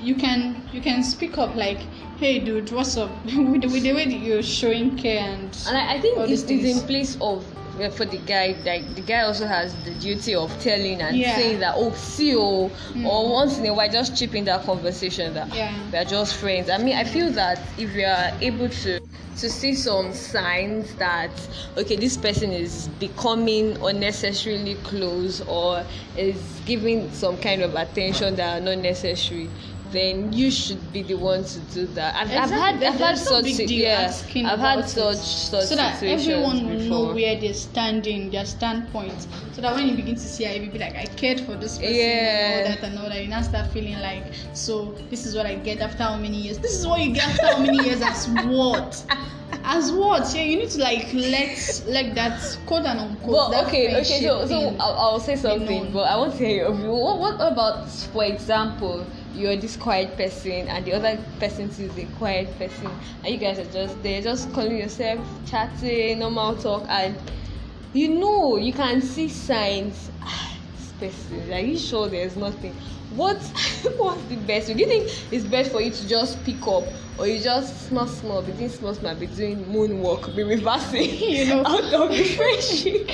you 0.00 0.14
can 0.14 0.68
you 0.72 0.80
can 0.80 1.02
speak 1.02 1.38
up 1.38 1.54
like 1.54 1.78
hey 2.18 2.38
dude 2.40 2.70
what's 2.72 2.96
up? 2.96 3.10
With, 3.24 3.62
the, 3.62 3.68
with 3.68 3.82
the 3.82 3.92
way 3.92 4.06
that 4.06 4.18
you're 4.18 4.42
showing 4.42 4.96
care 4.96 5.20
and 5.20 5.56
and 5.66 5.76
I, 5.76 5.94
I 5.94 6.00
think 6.00 6.18
it's, 6.18 6.42
it's 6.42 6.50
in 6.50 6.86
place 6.86 7.16
of 7.20 7.44
for 7.88 8.04
the 8.04 8.18
guy 8.18 8.54
like 8.66 8.94
the 8.94 9.00
guy 9.00 9.22
also 9.22 9.46
has 9.46 9.74
the 9.84 9.94
duty 9.94 10.34
of 10.34 10.50
telling 10.60 11.00
and 11.00 11.16
Yeah. 11.16 11.36
saying 11.36 11.60
that 11.60 11.74
oh 11.76 11.92
see 11.92 12.34
oh 12.36 12.70
Mm. 12.94 13.06
or 13.06 13.30
once 13.32 13.56
in 13.58 13.64
a 13.66 13.72
while 13.72 13.88
just 13.88 14.16
chip 14.16 14.34
in 14.34 14.44
that 14.44 14.64
conversation 14.64 15.32
that 15.34 15.48
Yeah. 15.54 15.72
we 15.90 15.96
are 15.98 16.04
just 16.04 16.34
friends 16.36 16.68
i 16.68 16.76
mean 16.76 16.96
i 16.96 17.04
feel 17.04 17.30
that 17.32 17.58
if 17.78 17.94
we 17.94 18.04
are 18.04 18.32
able 18.40 18.68
to 18.68 19.00
to 19.36 19.48
see 19.48 19.74
some 19.74 20.12
signs 20.12 20.94
that 20.96 21.30
okay 21.78 21.96
this 21.96 22.16
person 22.16 22.50
is 22.52 22.88
becoming 22.98 23.76
unnecessarily 23.82 24.74
close 24.82 25.40
or 25.42 25.82
is 26.16 26.60
giving 26.66 27.10
some 27.12 27.38
kind 27.38 27.62
of 27.62 27.74
attention 27.74 28.34
that 28.36 28.58
are 28.58 28.64
not 28.64 28.78
necessary 28.78 29.48
then 29.92 30.32
you 30.32 30.50
should 30.50 30.80
be 30.92 31.02
the 31.02 31.14
one 31.14 31.42
to 31.44 31.58
do 31.74 31.86
that 31.86 32.14
i've, 32.14 32.30
I've 32.30 32.50
had 32.50 32.82
i've 32.82 33.00
had 33.00 33.18
such 33.18 33.44
big 33.44 33.54
si- 33.54 33.66
deal 33.66 33.78
yeah 33.80 34.12
i've 34.46 34.58
had 34.58 34.88
such 34.88 35.16
such 35.16 35.64
so 35.64 35.74
that 35.76 36.02
everyone 36.02 36.66
will 36.68 36.78
before. 36.78 37.06
know 37.08 37.14
where 37.14 37.40
they're 37.40 37.54
standing, 37.54 38.30
their 38.30 38.44
standpoint. 38.46 39.26
So 39.52 39.60
that 39.62 39.74
when 39.74 39.88
you 39.88 39.96
begin 39.96 40.14
to 40.14 40.20
see 40.20 40.44
her, 40.44 40.54
you'll 40.54 40.72
be 40.72 40.78
like, 40.78 40.94
I 40.96 41.04
cared 41.06 41.40
for 41.40 41.54
this 41.56 41.78
person 41.78 41.94
Yeah. 41.94 42.00
and 42.00 42.68
all 42.68 42.74
that 42.74 42.84
and 42.88 42.98
all 42.98 43.08
that. 43.08 43.22
You 43.22 43.28
now 43.28 43.42
start 43.42 43.70
feeling 43.72 43.98
like, 44.00 44.24
so 44.52 44.92
this 45.10 45.26
is 45.26 45.34
what 45.34 45.46
I 45.46 45.56
get 45.56 45.80
after 45.80 46.02
how 46.02 46.16
many 46.16 46.36
years? 46.38 46.58
This 46.58 46.78
is 46.78 46.86
what 46.86 47.00
you 47.00 47.12
get 47.14 47.28
after 47.28 47.46
how 47.46 47.58
many 47.58 47.84
years 47.84 48.00
as 48.02 48.28
what? 48.46 49.04
As 49.64 49.92
what? 49.92 50.32
Yeah, 50.34 50.42
you 50.42 50.56
need 50.56 50.70
to 50.70 50.80
like 50.80 51.12
let 51.12 51.82
let 51.86 52.14
that 52.14 52.58
quote 52.66 52.86
and 52.86 52.98
unquote. 52.98 53.50
But 53.52 53.66
okay, 53.66 53.94
okay. 54.00 54.22
So, 54.22 54.46
so. 54.46 54.76
I'll, 54.80 54.94
I'll 54.98 55.20
say 55.20 55.36
something, 55.36 55.92
but 55.92 56.04
I 56.08 56.16
want 56.16 56.32
to 56.32 56.38
hear 56.38 56.64
your 56.64 56.74
view. 56.74 56.90
What, 56.92 57.18
what 57.18 57.34
about, 57.52 57.88
for 57.90 58.24
example, 58.24 59.04
you're 59.34 59.56
this 59.56 59.76
quiet 59.76 60.16
person, 60.16 60.68
and 60.68 60.84
the 60.84 60.92
other 60.92 61.24
person 61.38 61.68
is 61.68 61.98
a 61.98 62.06
quiet 62.06 62.56
person, 62.58 62.90
and 63.22 63.32
you 63.34 63.38
guys 63.38 63.58
are 63.58 63.70
just 63.72 64.02
there, 64.02 64.20
just 64.22 64.52
calling 64.52 64.76
yourself, 64.78 65.20
chatting, 65.44 66.18
normal 66.18 66.56
talk, 66.56 66.86
and 66.88 67.16
you 67.92 68.18
know 68.20 68.56
you 68.56 68.72
can 68.72 69.00
see 69.00 69.28
signs. 69.28 70.10
"Ah, 70.22 70.56
This 70.74 70.92
person, 70.98 71.52
are 71.52 71.60
you 71.60 71.78
sure 71.78 72.08
there's 72.08 72.36
nothing? 72.36 72.74
What 73.10 73.36
what's 73.98 74.24
the 74.24 74.36
best? 74.36 74.68
way? 74.68 74.74
Do 74.74 74.80
you 74.80 74.88
think 74.88 75.10
it's 75.32 75.44
best 75.44 75.72
for 75.72 75.80
you 75.80 75.90
to 75.90 76.08
just 76.08 76.44
pick 76.44 76.62
up, 76.66 76.84
or 77.18 77.26
you 77.26 77.42
just 77.42 77.88
small 77.88 78.06
small, 78.06 78.42
be 78.42 78.52
doing 78.52 78.68
small 78.68 78.94
small, 78.94 79.14
be 79.14 79.26
doing 79.26 79.64
moonwalk, 79.66 80.34
be 80.36 80.42
reversing, 80.44 81.10
You 81.28 81.46
know. 81.46 81.60
out 81.66 81.92
of 81.92 82.10
the 82.16 82.24
friendship? 82.24 83.06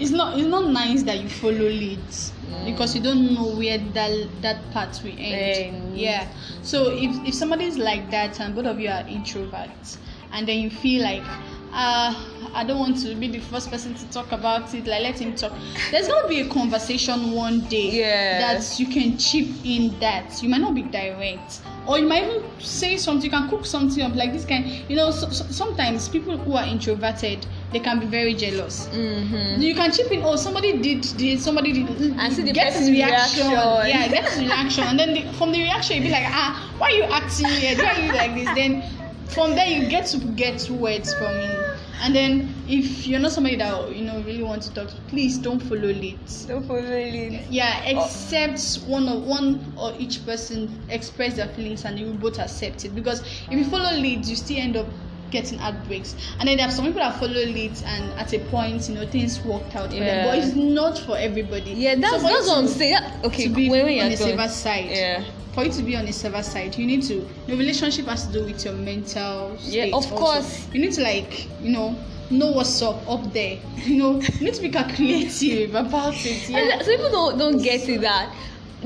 it's 0.00 0.10
not 0.10 0.38
it's 0.38 0.48
not 0.48 0.70
nice 0.72 1.02
that 1.04 1.20
you 1.20 1.28
follow 1.28 1.68
leads 1.68 2.32
because 2.64 2.94
you 2.96 3.02
don't 3.02 3.34
know 3.34 3.56
where 3.56 3.78
that 3.78 4.42
that 4.42 4.70
path 4.72 5.02
will 5.04 5.14
end. 5.16 5.96
Yeah. 5.96 6.28
So 6.62 6.90
if 6.90 7.26
if 7.28 7.34
somebody 7.34 7.64
is 7.66 7.78
like 7.78 8.10
that 8.10 8.40
and 8.40 8.54
both 8.54 8.66
of 8.66 8.80
you 8.80 8.88
are 8.88 9.04
introverts 9.04 9.98
and 10.32 10.46
then 10.48 10.58
you 10.58 10.70
feel 10.70 11.02
like 11.02 11.24
uh 11.72 12.12
I 12.54 12.64
don't 12.64 12.78
want 12.78 13.00
to 13.02 13.14
be 13.14 13.28
the 13.28 13.40
first 13.40 13.70
person 13.70 13.94
to 13.94 14.10
talk 14.10 14.32
about 14.32 14.74
it, 14.74 14.86
like 14.86 15.02
let 15.02 15.18
him 15.20 15.34
talk. 15.34 15.52
There's 15.90 16.08
gonna 16.08 16.28
be 16.28 16.40
a 16.40 16.48
conversation 16.48 17.32
one 17.32 17.60
day 17.68 17.90
Yeah. 17.90 18.38
that 18.56 18.78
you 18.80 18.86
can 18.86 19.16
chip 19.18 19.46
in 19.64 19.98
that. 20.00 20.42
You 20.42 20.48
might 20.48 20.60
not 20.60 20.74
be 20.74 20.82
direct, 20.82 21.60
or 21.86 21.98
you 21.98 22.06
might 22.06 22.24
even 22.24 22.42
say 22.60 22.96
something 22.96 23.24
you 23.24 23.30
can 23.30 23.48
cook 23.48 23.64
something 23.66 24.02
up 24.02 24.14
like 24.14 24.32
this 24.32 24.44
kind 24.44 24.66
you 24.88 24.96
know 24.96 25.10
so, 25.10 25.28
so, 25.30 25.44
sometimes 25.46 26.08
people 26.08 26.36
who 26.36 26.54
are 26.54 26.64
introverted 26.66 27.46
they 27.72 27.78
can 27.80 28.00
be 28.00 28.06
very 28.06 28.34
jealous 28.34 28.88
Mm-hmm. 28.92 29.60
you 29.60 29.74
can 29.74 29.92
chip 29.92 30.10
in 30.10 30.22
oh 30.24 30.36
somebody 30.36 30.78
did 30.78 31.02
this 31.04 31.44
somebody 31.44 31.72
did 31.72 31.88
And 32.18 32.32
see 32.32 32.42
the 32.42 32.52
get 32.52 32.66
his 32.72 32.74
person's 32.74 32.90
reaction. 32.90 33.50
yeah 33.50 34.08
get 34.08 34.24
his 34.24 34.40
reaction 34.40 34.84
and 34.84 34.98
then 34.98 35.14
the, 35.14 35.32
from 35.34 35.52
the 35.52 35.60
reaction 35.62 35.96
you 35.98 36.02
be 36.04 36.10
like 36.10 36.24
ah 36.26 36.72
why 36.78 36.88
are 36.88 36.92
you 36.92 37.02
acting 37.04 37.46
here 37.46 37.76
why 37.76 37.92
are 37.92 38.00
you 38.00 38.12
like 38.12 38.34
this 38.34 38.54
then 38.54 38.82
from 39.28 39.50
there 39.54 39.66
you 39.66 39.88
get 39.88 40.06
to 40.06 40.18
get 40.18 40.68
words 40.70 41.14
from 41.14 41.34
him. 41.34 41.64
And 42.02 42.14
then 42.14 42.54
if 42.68 43.06
you're 43.06 43.20
not 43.20 43.32
somebody 43.32 43.56
that 43.56 43.94
you 43.94 44.04
know 44.04 44.20
really 44.22 44.42
want 44.42 44.62
to 44.62 44.74
talk 44.74 44.88
to 44.88 44.96
please 45.08 45.38
don't 45.38 45.60
follow 45.60 45.80
leads. 45.80 46.44
Don't 46.44 46.66
follow 46.66 46.80
it. 46.80 47.46
yeah 47.50 47.82
except 47.84 48.84
one 48.86 49.08
of 49.08 49.22
one 49.22 49.72
or 49.78 49.94
each 49.98 50.24
person 50.26 50.82
express 50.90 51.34
their 51.36 51.48
feelings 51.48 51.84
and 51.84 51.98
you 51.98 52.06
will 52.06 52.14
both 52.14 52.38
accept 52.38 52.84
it. 52.84 52.94
Because 52.94 53.20
if 53.20 53.52
you 53.52 53.64
follow 53.64 53.96
leads 53.96 54.28
you 54.28 54.36
still 54.36 54.58
end 54.58 54.76
up 54.76 54.86
getting 55.30 55.58
heartbreaks. 55.58 56.14
And 56.38 56.48
then 56.48 56.58
there 56.58 56.68
are 56.68 56.70
some 56.70 56.84
people 56.86 57.00
that 57.00 57.18
follow 57.18 57.32
leads 57.32 57.82
and 57.82 58.12
at 58.18 58.32
a 58.32 58.38
point 58.50 58.88
you 58.88 58.94
know 58.94 59.06
things 59.06 59.40
worked 59.42 59.74
out 59.74 59.90
for 59.90 59.96
them. 59.96 60.26
But 60.26 60.38
it's 60.38 60.54
not 60.54 60.98
for 60.98 61.16
everybody. 61.16 61.72
Yeah, 61.72 61.96
that's 61.96 62.22
that's 62.22 62.48
what 62.48 62.58
I'm 62.58 62.68
saying. 62.68 62.98
Okay, 63.24 63.44
to 63.44 63.48
be 63.54 63.70
when, 63.70 63.84
when 63.86 64.04
on 64.04 64.10
the 64.10 64.16
safer 64.16 64.48
side. 64.48 64.90
Yeah. 64.90 65.24
For 65.56 65.64
you 65.64 65.72
to 65.72 65.82
be 65.82 65.96
on 65.96 66.04
the 66.04 66.12
server 66.12 66.42
side 66.42 66.76
you 66.76 66.86
need 66.86 67.02
to 67.02 67.26
the 67.46 67.56
relationship 67.56 68.04
has 68.06 68.26
to 68.26 68.32
do 68.32 68.44
with 68.44 68.62
your 68.62 68.74
mental 68.74 69.56
Yeah, 69.62 69.86
of 69.86 69.94
also. 69.94 70.16
course. 70.16 70.68
you 70.74 70.80
need 70.82 70.92
to 70.92 71.02
like 71.02 71.48
you 71.62 71.70
know 71.72 71.96
know 72.30 72.50
what's 72.52 72.82
up 72.82 73.08
up 73.08 73.32
there 73.32 73.58
you 73.76 73.96
know 73.96 74.20
you 74.20 74.44
need 74.44 74.54
to 74.54 74.60
be 74.62 74.70
creative 74.70 75.74
about 75.84 76.14
it 76.26 76.48
yeah 76.50 76.58
And 76.76 76.82
so 76.84 76.90
people 76.94 77.10
don't 77.10 77.38
don't 77.38 77.62
get 77.62 77.88
it 77.88 78.02
that 78.02 78.34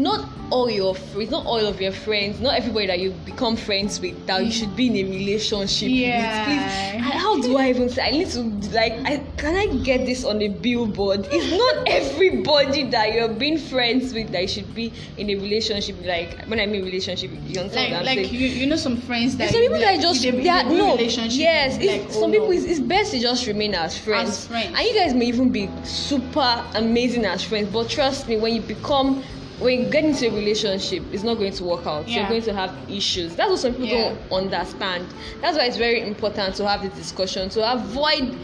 not 0.01 0.29
all 0.51 0.69
your 0.69 0.95
friends, 0.95 1.31
not 1.31 1.47
all 1.47 1.65
of 1.65 1.81
your 1.81 1.93
friends, 1.93 2.41
not 2.41 2.55
everybody 2.55 2.87
that 2.89 2.99
you 2.99 3.11
become 3.25 3.55
friends 3.57 4.01
with 4.01 4.27
that 4.27 4.45
you 4.45 4.51
should 4.51 4.75
be 4.75 4.89
in 4.89 4.97
a 5.07 5.11
relationship 5.11 5.89
Yeah. 5.89 6.19
with. 6.49 7.01
Please, 7.01 7.13
how 7.13 7.41
do 7.41 7.57
I 7.57 7.69
even 7.69 7.89
say? 7.89 8.03
I 8.03 8.11
need 8.11 8.29
to 8.31 8.41
like, 8.75 8.95
I 9.05 9.23
can 9.37 9.55
I 9.57 9.67
get 9.85 10.07
this 10.07 10.25
on 10.25 10.43
a 10.43 10.49
billboard? 10.49 11.29
It's 11.31 11.51
not 11.53 11.87
everybody 11.89 12.91
that 12.91 13.15
you're 13.15 13.29
being 13.29 13.59
friends 13.59 14.13
with 14.13 14.33
that 14.33 14.43
you 14.43 14.49
should 14.49 14.75
be 14.75 14.93
in 15.17 15.31
a 15.31 15.37
relationship. 15.37 15.97
Like 16.05 16.45
when 16.47 16.59
I 16.59 16.67
mean 16.67 16.85
relationship, 16.85 17.31
you 17.47 17.61
understand 17.61 17.93
like 17.93 17.93
what 17.93 17.99
I'm 18.01 18.17
like 18.17 18.27
saying? 18.27 18.35
you, 18.35 18.49
you 18.49 18.67
know 18.67 18.77
some 18.77 18.97
friends 18.97 19.37
that 19.37 19.51
some 19.51 19.61
people 19.61 19.79
like, 19.81 19.97
that 19.97 20.03
just 20.03 20.23
they, 20.23 20.31
they 20.33 20.49
are, 20.49 20.65
no 20.65 20.97
relationship 20.97 21.39
yes 21.41 21.79
like, 21.79 22.07
oh, 22.09 22.21
some 22.21 22.33
people 22.33 22.51
it's, 22.51 22.65
it's 22.65 22.81
best 22.81 23.13
to 23.13 23.19
just 23.21 23.47
remain 23.47 23.75
as 23.75 23.97
friends. 23.99 24.31
As 24.31 24.47
friends. 24.49 24.67
and 24.77 24.79
you 24.87 24.95
guys 24.95 25.15
may 25.15 25.27
even 25.27 25.51
be 25.51 25.69
super 25.85 26.65
amazing 26.75 27.25
as 27.25 27.45
friends 27.45 27.69
but 27.73 27.89
trust 27.89 28.29
me 28.29 28.37
when 28.37 28.55
you 28.55 28.61
become 28.63 29.23
when 29.61 29.79
you 29.85 29.91
get 29.91 30.05
into 30.05 30.27
a 30.29 30.31
relationship 30.31 31.03
it's 31.13 31.23
not 31.23 31.35
going 31.35 31.53
to 31.53 31.65
work 31.65 31.87
out 31.87 32.09
you're 32.09 32.23
Yeah. 32.23 32.29
going 32.29 32.43
to 32.43 32.55
have 32.55 32.75
issues 32.91 33.37
that's 33.37 33.51
what 33.51 33.59
some 33.59 33.73
people 33.73 33.89
Yeah. 33.89 34.15
don't 34.31 34.45
understand 34.53 35.07
that's 35.41 35.57
why 35.57 35.65
it's 35.67 35.77
very 35.77 36.01
important 36.07 36.55
to 36.57 36.67
have 36.69 36.83
this 36.83 36.95
discussion 36.95 37.49
to 37.51 37.73
avoid 37.73 38.37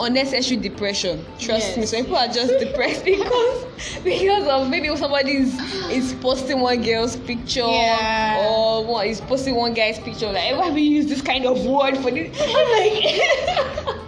unnecessary 0.00 0.56
depression 0.60 1.24
trust 1.40 1.76
me 1.76 1.82
Yes. 1.82 1.90
some 1.90 2.00
people 2.02 2.16
are 2.16 2.28
just 2.28 2.52
depressed 2.64 3.04
because 3.04 3.64
because 4.04 4.46
of 4.46 4.68
maybe 4.68 4.94
somebody 4.96 5.32
is, 5.90 6.14
posting 6.20 6.60
one 6.60 6.82
girl's 6.82 7.16
picture 7.16 7.60
Yeah. 7.66 8.46
or 8.48 8.84
what 8.84 9.06
is 9.06 9.20
posting 9.22 9.54
one 9.56 9.74
guy's 9.74 9.98
picture 9.98 10.26
like 10.26 10.36
"Hey, 10.42 10.56
why 10.56 10.70
we 10.70 10.82
use 10.82 11.06
this 11.06 11.22
kind 11.22 11.46
of 11.46 11.64
word 11.64 11.96
for 11.98 12.10
this 12.10 12.36
i'm 12.40 12.70
like 12.78 13.98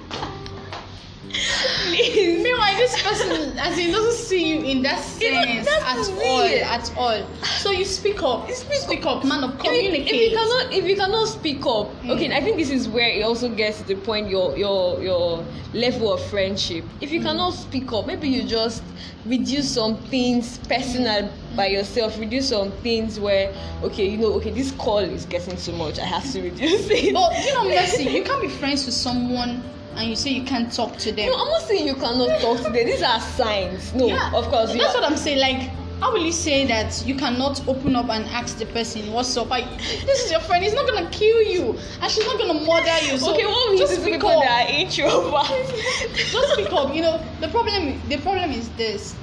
please 1.89 2.43
Meanwhile, 2.43 2.77
this 2.77 3.03
person, 3.03 3.59
as 3.59 3.79
in, 3.79 3.93
doesn't 3.93 4.13
see 4.25 4.49
you 4.55 4.61
in 4.65 4.83
that 4.83 4.99
sense 5.03 5.69
at 5.69 5.97
all, 5.99 6.43
at 6.43 6.93
all. 6.97 7.27
So 7.59 7.71
you 7.71 7.85
speak 7.85 8.23
up. 8.23 8.49
You 8.49 8.55
speak 8.55 8.79
speak 8.79 9.07
up, 9.07 9.25
man 9.25 9.45
up, 9.45 9.55
If 9.57 9.65
you- 9.65 9.71
communicate. 9.71 10.11
If 10.15 10.31
you 10.33 10.37
cannot, 10.37 10.73
if 10.73 10.85
you 10.85 10.97
cannot 10.97 11.29
speak 11.29 11.59
up, 11.67 11.89
Mm. 12.03 12.11
okay. 12.11 12.33
I 12.37 12.41
think 12.43 12.57
this 12.57 12.71
is 12.71 12.89
where 12.89 13.09
it 13.09 13.23
also 13.23 13.49
gets 13.49 13.79
to 13.79 13.85
the 13.85 13.95
point 13.97 14.29
your 14.31 14.57
your 14.57 15.01
your 15.03 15.45
level 15.75 16.13
of 16.13 16.21
friendship. 16.27 16.85
If 17.01 17.13
you 17.13 17.21
cannot 17.21 17.51
speak 17.55 17.93
up, 17.93 18.07
maybe 18.07 18.29
you 18.29 18.43
just 18.43 18.83
reduce 19.27 19.69
some 19.71 19.97
things 20.09 20.59
personal 20.69 21.29
by 21.57 21.67
yourself. 21.67 22.19
Reduce 22.19 22.49
some 22.49 22.71
things 22.83 23.19
where 23.21 23.53
okay, 23.83 24.09
you 24.09 24.17
know, 24.19 24.33
okay, 24.35 24.51
this 24.51 24.71
call 24.73 24.99
is 24.99 25.25
getting 25.27 25.57
too 25.57 25.73
much. 25.73 25.99
I 25.99 26.05
have 26.05 26.31
to 26.33 26.41
reduce 26.43 26.89
it. 26.91 27.13
But 27.15 27.45
you 27.45 27.55
know, 27.55 27.65
Mercy, 27.69 28.05
you 28.05 28.23
can't 28.25 28.41
be 28.43 28.49
friends 28.49 28.87
with 28.87 28.95
someone 28.95 29.63
and 29.97 30.09
you 30.09 30.17
say 30.17 30.31
you 30.31 30.45
can't 30.45 30.73
talk 30.73 30.97
to 30.99 31.13
them. 31.13 31.27
no, 31.31 31.35
I'm 31.35 31.49
not 31.49 31.63
saying 31.63 31.87
you 31.87 31.95
cannot 31.95 32.41
talk 32.41 32.59
to 32.59 32.65
them. 32.65 32.73
These 32.75 33.03
are 33.03 33.21
signs. 33.21 33.93
No, 33.95 34.07
Yeah, 34.07 34.31
of 34.35 34.47
course. 34.49 34.73
That's 34.73 34.95
are- 34.95 35.01
what 35.01 35.11
I'm 35.11 35.17
saying. 35.17 35.39
Like, 35.41 35.71
how 36.01 36.13
will 36.13 36.25
you 36.25 36.33
say 36.33 36.67
that 36.67 37.03
you 37.07 37.15
cannot 37.15 37.67
open 37.69 37.95
up 37.95 38.09
and 38.09 38.25
ask 38.27 38.57
the 38.57 38.65
person 38.67 39.13
what's 39.13 39.37
up? 39.37 39.53
I, 39.53 39.61
this 39.77 40.25
is 40.25 40.31
your 40.31 40.41
friend. 40.41 40.65
He's 40.65 40.73
not 40.73 40.87
gonna 40.87 41.11
kill 41.11 41.43
you, 41.43 41.79
and 42.01 42.11
she's 42.11 42.25
not 42.25 42.39
gonna 42.39 42.55
murder 42.55 42.99
you. 43.07 43.19
So 43.19 43.35
okay, 43.35 43.45
what 43.45 43.71
means 43.71 43.81
just 43.81 43.93
is 43.99 44.03
speak 44.03 44.25
up. 44.25 44.43
that 44.43 44.67
are 44.67 44.73
introverts. 44.73 46.13
just 46.33 46.53
speak 46.55 46.73
up. 46.73 46.95
You 46.95 47.03
know, 47.03 47.25
the 47.41 47.49
problem. 47.49 48.01
The 48.09 48.17
problem 48.19 48.51
is 48.53 48.71
this. 48.71 49.15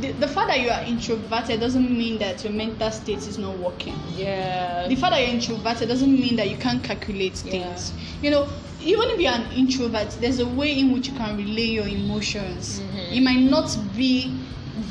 The, 0.00 0.10
the 0.10 0.26
fact 0.26 0.48
that 0.48 0.60
you 0.60 0.70
are 0.70 0.82
introverted 0.82 1.60
doesn't 1.60 1.88
mean 1.88 2.18
that 2.18 2.42
your 2.42 2.52
mental 2.52 2.90
state 2.90 3.18
is 3.28 3.38
not 3.38 3.56
working. 3.56 3.94
yeah. 4.16 4.88
The 4.88 4.96
fact 4.96 5.12
that 5.12 5.20
you're 5.20 5.30
introverted 5.36 5.88
doesn't 5.88 6.12
mean 6.12 6.34
that 6.34 6.50
you 6.50 6.56
can't 6.56 6.82
calculate 6.82 7.44
Yeah. 7.44 7.52
things. 7.52 7.92
You 8.20 8.32
know, 8.32 8.48
even 8.84 9.04
if 9.10 9.20
you're 9.20 9.32
an 9.32 9.46
introvert, 9.56 10.10
there's 10.20 10.38
a 10.40 10.46
way 10.46 10.78
in 10.78 10.92
which 10.92 11.08
you 11.08 11.14
can 11.14 11.36
relay 11.36 11.66
your 11.66 11.88
emotions. 11.88 12.80
Mhm. 12.80 13.16
It 13.16 13.20
might 13.22 13.40
not 13.40 13.76
be 13.96 14.38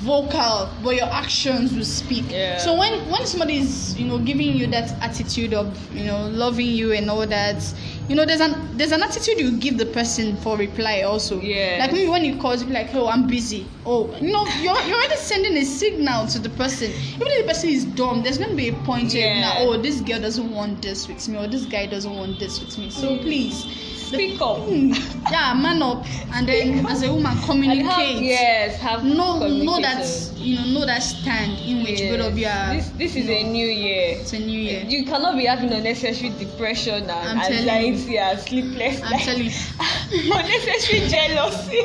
vocal, 0.01 0.69
but 0.83 0.95
your 0.95 1.05
actions 1.05 1.73
will 1.73 1.85
speak. 1.85 2.25
Yeah. 2.29 2.57
So 2.57 2.77
when 2.77 2.99
when 3.09 3.25
somebody 3.25 3.57
is 3.57 3.97
you 3.97 4.05
know 4.07 4.17
giving 4.17 4.55
you 4.55 4.67
that 4.67 4.91
attitude 5.01 5.53
of 5.53 5.67
you 5.93 6.05
know 6.05 6.27
loving 6.27 6.67
you 6.67 6.91
and 6.93 7.09
all 7.09 7.25
that, 7.27 7.63
you 8.09 8.15
know 8.15 8.25
there's 8.25 8.41
an 8.41 8.53
there's 8.77 8.91
an 8.91 9.01
attitude 9.03 9.39
you 9.39 9.57
give 9.57 9.77
the 9.77 9.85
person 9.85 10.35
for 10.37 10.57
reply 10.57 11.01
also. 11.01 11.39
Yeah. 11.39 11.77
Like 11.79 11.91
maybe 11.93 12.09
when 12.09 12.25
you 12.25 12.37
call, 12.37 12.55
you 12.55 12.65
be 12.65 12.73
like, 12.73 12.93
oh 12.93 13.07
I'm 13.07 13.27
busy. 13.27 13.65
Oh 13.85 14.13
you 14.19 14.31
know 14.31 14.45
you're 14.61 14.79
you're 14.81 14.97
already 14.97 15.15
sending 15.15 15.55
a 15.57 15.63
signal 15.65 16.27
to 16.27 16.39
the 16.39 16.49
person. 16.49 16.91
Even 17.15 17.27
if 17.27 17.45
the 17.45 17.53
person 17.53 17.69
is 17.69 17.85
dumb, 17.85 18.23
there's 18.23 18.37
gonna 18.37 18.55
be 18.55 18.69
a 18.69 18.73
point 18.83 19.13
where 19.13 19.33
Yeah. 19.35 19.41
now, 19.41 19.53
oh 19.59 19.81
this 19.81 20.01
girl 20.01 20.19
doesn't 20.19 20.51
want 20.51 20.81
this 20.81 21.07
with 21.07 21.27
me 21.29 21.37
or 21.37 21.47
this 21.47 21.65
guy 21.65 21.85
doesn't 21.85 22.13
want 22.15 22.39
this 22.39 22.59
with 22.59 22.77
me. 22.77 22.89
So 22.89 23.17
please. 23.19 23.65
Speak 24.13 24.41
up. 24.41 24.57
Mm, 24.57 25.31
yeah, 25.31 25.53
man 25.53 25.81
up, 25.81 26.05
and 26.33 26.47
then 26.47 26.85
as 26.85 27.03
a 27.03 27.11
woman 27.11 27.35
communicate 27.41 27.85
have, 27.85 28.21
yes, 28.21 28.79
have 28.79 29.03
know 29.03 29.47
know 29.47 29.79
that 29.81 30.03
you 30.43 30.55
know 30.57 30.79
know 30.79 30.85
that 30.85 30.99
stand 31.01 31.59
in 31.59 31.83
which 31.83 31.99
Yes. 31.99 32.17
both 32.17 32.31
of 32.31 32.37
you 32.37 32.47
are 32.47 32.73
This 32.75 32.89
this 32.97 33.15
is 33.15 33.29
a 33.29 33.43
new 33.43 33.65
year. 33.67 34.17
it's 34.19 34.33
a 34.33 34.39
new 34.39 34.59
year. 34.59 34.83
You 34.87 35.05
cannot 35.05 35.37
be 35.37 35.45
having 35.45 35.71
unnecessary 35.71 36.31
depression 36.37 37.03
and 37.03 37.11
I'm 37.11 37.37
anxiety 37.39 38.17
and 38.17 38.39
sleepless 38.39 39.01
i'm 39.03 39.19
telling 39.19 39.45
you 39.45 39.51
unnecessary 40.33 41.07
jealousy. 41.07 41.81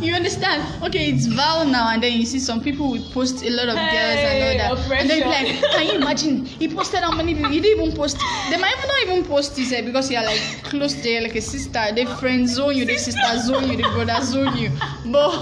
you 0.04 0.14
understand? 0.14 0.62
Okay 0.84 1.10
it's 1.10 1.26
val 1.26 1.64
now 1.66 1.90
and 1.92 2.02
then 2.02 2.12
you 2.18 2.26
see 2.26 2.38
some 2.38 2.60
people 2.60 2.90
will 2.90 3.02
post 3.12 3.42
a 3.42 3.50
lot 3.50 3.68
of 3.68 3.76
girls 3.76 4.20
and 4.28 4.60
all 4.62 4.76
that. 4.78 5.00
And 5.00 5.10
then 5.10 5.18
you 5.18 5.26
like 5.26 5.46
can 5.72 5.86
you 5.86 5.92
imagine? 5.94 6.44
He 6.44 6.68
posted 6.68 7.00
how 7.00 7.12
many 7.14 7.34
people 7.34 7.50
he 7.50 7.60
didn't 7.60 7.82
even 7.84 7.96
post. 7.96 8.18
They 8.50 8.56
might 8.56 8.74
even 8.76 8.88
not 8.88 9.02
even 9.06 9.24
post 9.24 9.56
this 9.56 9.72
eh, 9.72 9.82
because 9.82 10.10
you're 10.10 10.22
like 10.24 10.40
close 10.64 10.94
there 11.02 11.20
like 11.22 11.34
a 11.36 11.40
sister. 11.40 11.92
They 11.94 12.04
friend 12.06 12.48
zone 12.48 12.76
you 12.76 12.84
the 12.84 12.96
sister 12.96 13.38
zone 13.38 13.68
you 13.68 13.76
the 13.76 13.88
brother 13.94 14.20
zone 14.24 14.56
you. 14.56 14.70
But 15.06 15.32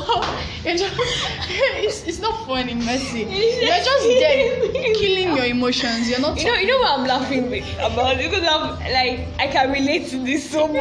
it's, 0.64 2.04
it's 2.06 2.18
not 2.20 2.44
funny 2.50 2.74
messy 2.74 3.20
you're 3.20 3.84
just 3.90 4.04
there 4.22 4.94
killing 4.94 5.36
your 5.36 5.44
emotions 5.46 6.10
you're 6.10 6.18
not 6.20 6.36
You 6.36 6.46
know, 6.46 6.54
you 6.58 6.66
know 6.66 6.78
what 6.78 6.98
I'm 6.98 7.06
laughing 7.06 7.44
about 7.78 8.18
because 8.18 8.44
I'm 8.44 8.64
like 8.92 9.20
I 9.38 9.46
can 9.46 9.70
relate 9.70 10.08
to 10.08 10.18
this 10.24 10.50
so 10.50 10.66
much. 10.66 10.74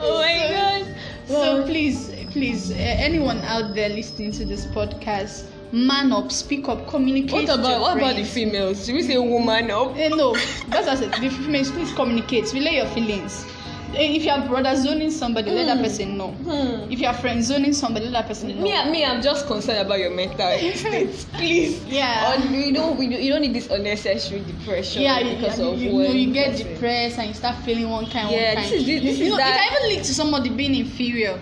oh 0.00 0.20
my 0.22 0.38
So- 0.46 0.54
god. 0.54 0.94
So 1.28 1.64
please, 1.66 2.08
please, 2.30 2.70
uh, 2.70 2.76
anyone 2.78 3.40
out 3.42 3.74
there 3.74 3.90
listening 3.90 4.32
to 4.32 4.46
this 4.46 4.64
podcast, 4.64 5.44
man 5.72 6.10
up, 6.10 6.32
speak 6.32 6.66
up, 6.70 6.86
communicate. 6.88 7.46
What 7.46 7.58
about 7.58 7.80
what 7.82 7.98
about 7.98 8.16
the 8.16 8.24
females? 8.24 8.86
Should 8.86 8.94
we 8.94 9.02
say 9.02 9.18
woman 9.18 9.70
up? 9.70 9.94
Eh, 9.98 10.08
no, 10.08 10.34
that's 10.68 10.86
said. 10.98 11.12
The 11.12 11.28
females, 11.28 11.70
please 11.70 11.92
communicate. 11.92 12.50
Relay 12.54 12.76
your 12.76 12.86
feelings. 12.86 13.44
Eh, 13.94 14.16
If 14.16 14.24
you 14.24 14.30
are 14.30 14.46
brother 14.46 14.76
zoning 14.76 15.10
somebody, 15.10 15.50
let 15.50 15.66
that 15.66 15.78
Hmm. 15.78 15.82
person 15.84 16.16
know. 16.18 16.28
Hmm. 16.32 16.90
If 16.92 17.00
you 17.00 17.06
are 17.06 17.14
friend 17.14 17.42
zoning 17.42 17.72
somebody, 17.72 18.06
let 18.06 18.12
that 18.22 18.28
person 18.28 18.48
know. 18.56 18.62
Me, 18.62 18.90
me, 18.90 19.04
I'm 19.04 19.22
just 19.22 19.46
concerned 19.46 19.78
about 19.78 19.98
your 19.98 20.10
mental 20.10 20.36
state. 20.74 21.26
Please. 21.34 21.82
Yeah. 21.86 22.34
Or 22.34 22.46
you 22.54 22.72
don't, 22.72 22.98
we 22.98 23.08
don't, 23.08 23.22
you 23.22 23.32
don't 23.32 23.40
need 23.42 23.54
this 23.54 23.70
unnecessary 23.70 24.40
depression 24.40 25.02
yeah, 25.02 25.20
you, 25.20 25.36
because 25.36 25.58
you, 25.58 25.68
of 25.68 25.78
you, 25.80 25.92
know, 25.92 26.02
you 26.12 26.32
get 26.32 26.50
person. 26.52 26.68
depressed 26.74 27.18
and 27.18 27.28
you 27.28 27.34
start 27.34 27.56
feeling 27.64 27.88
one 27.88 28.04
kind, 28.06 28.30
Yeah, 28.30 28.54
one 28.54 28.56
kind. 28.56 28.66
this 28.66 28.72
is- 28.72 28.86
this- 28.86 29.02
this 29.02 29.18
you 29.18 29.24
is 29.26 29.30
know, 29.30 29.36
that- 29.38 29.54
it 29.54 29.68
can 29.70 29.76
even 29.86 29.96
lead 29.96 30.04
to 30.04 30.14
somebody 30.14 30.48
being 30.50 30.74
inferior. 30.74 31.38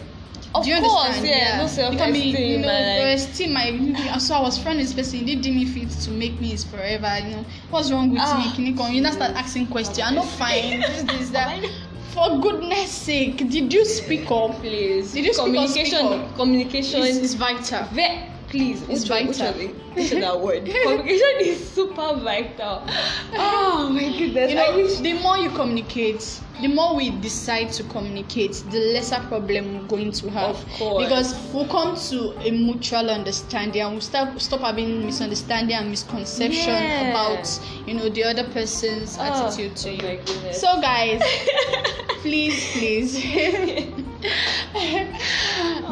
Of 0.54 0.64
Do 0.64 0.70
you 0.70 0.80
course, 0.80 1.16
understand? 1.18 1.28
yeah, 1.28 1.82
no 1.84 1.90
You 1.90 1.98
can 1.98 2.12
be, 2.14 2.18
you 2.20 2.58
know, 2.60 2.96
your 2.96 3.08
esteem 3.08 3.52
might. 3.52 4.20
So 4.22 4.36
I 4.36 4.40
was 4.40 4.56
friend 4.56 4.78
with 4.78 4.86
this 4.86 4.94
person. 4.96 5.18
He 5.18 5.34
did 5.34 5.42
deem 5.42 5.56
me 5.56 5.66
fit 5.66 5.90
to 5.90 6.10
make 6.12 6.40
me 6.40 6.48
his 6.48 6.64
forever. 6.64 7.12
You 7.22 7.36
know, 7.36 7.44
what's 7.68 7.90
wrong 7.90 8.08
with 8.10 8.22
Ah. 8.24 8.38
me? 8.42 8.50
Can 8.56 8.64
you 8.64 8.74
come? 8.74 8.90
You 8.90 9.02
now 9.02 9.10
start 9.10 9.32
asking 9.36 9.66
questions. 9.66 9.98
I'm 10.00 10.14
not 10.14 10.24
fine. 10.40 10.80
This, 10.80 11.02
this, 11.02 11.28
that. 11.30 11.60
For 12.16 12.40
goodness 12.40 12.90
sake, 12.90 13.36
did 13.36 13.70
you 13.70 13.84
speak 13.84 14.30
up? 14.30 14.52
Please. 14.60 15.12
Did 15.12 15.26
you 15.26 15.34
speak 15.34 15.44
communication, 15.44 15.98
speak 15.98 16.20
up? 16.20 16.34
communication. 16.36 17.02
It's, 17.02 17.18
it's 17.18 17.34
vital. 17.34 17.84
Ve- 17.92 18.22
please 18.56 18.82
It's 18.88 19.08
which 19.08 19.28
which 19.28 19.36
vital. 19.38 19.68
which 19.94 20.10
that 20.24 20.40
word 20.40 20.64
communication 20.64 21.34
is 21.40 21.68
super 21.70 22.14
vital 22.16 22.82
oh 23.34 23.90
my 23.92 24.08
goodness 24.18 24.50
you 24.50 24.56
know, 24.56 24.76
wish 24.76 24.98
the 25.00 25.12
more 25.22 25.36
you 25.38 25.50
communicate, 25.50 26.40
the 26.60 26.68
more 26.68 26.96
we 26.96 27.10
decide 27.20 27.70
to 27.72 27.82
communicate, 27.84 28.52
the 28.70 28.78
lesser 28.94 29.20
problem 29.28 29.74
we're 29.78 29.86
going 29.88 30.10
to 30.10 30.30
have. 30.30 30.56
Of 30.56 30.66
course. 30.78 31.04
Because 31.04 31.52
we'll 31.52 31.66
come 31.68 31.94
to 32.08 32.32
a 32.46 32.50
mutual 32.50 33.10
understanding 33.10 33.82
and 33.82 33.92
we'll 33.92 34.00
stop 34.00 34.40
stop 34.40 34.60
having 34.60 35.04
misunderstanding 35.04 35.76
and 35.76 35.90
misconception 35.90 36.72
Yeah. 36.72 37.10
about 37.10 37.60
you 37.86 37.92
know 37.94 38.08
the 38.08 38.24
other 38.24 38.44
person's 38.44 39.18
Oh, 39.18 39.22
attitude 39.22 39.76
to 39.76 39.88
oh 39.90 39.92
you. 39.92 40.02
my 40.02 40.16
goodness. 40.16 40.60
So 40.60 40.80
guys, 40.80 41.20
please, 42.22 42.72
please 42.72 43.92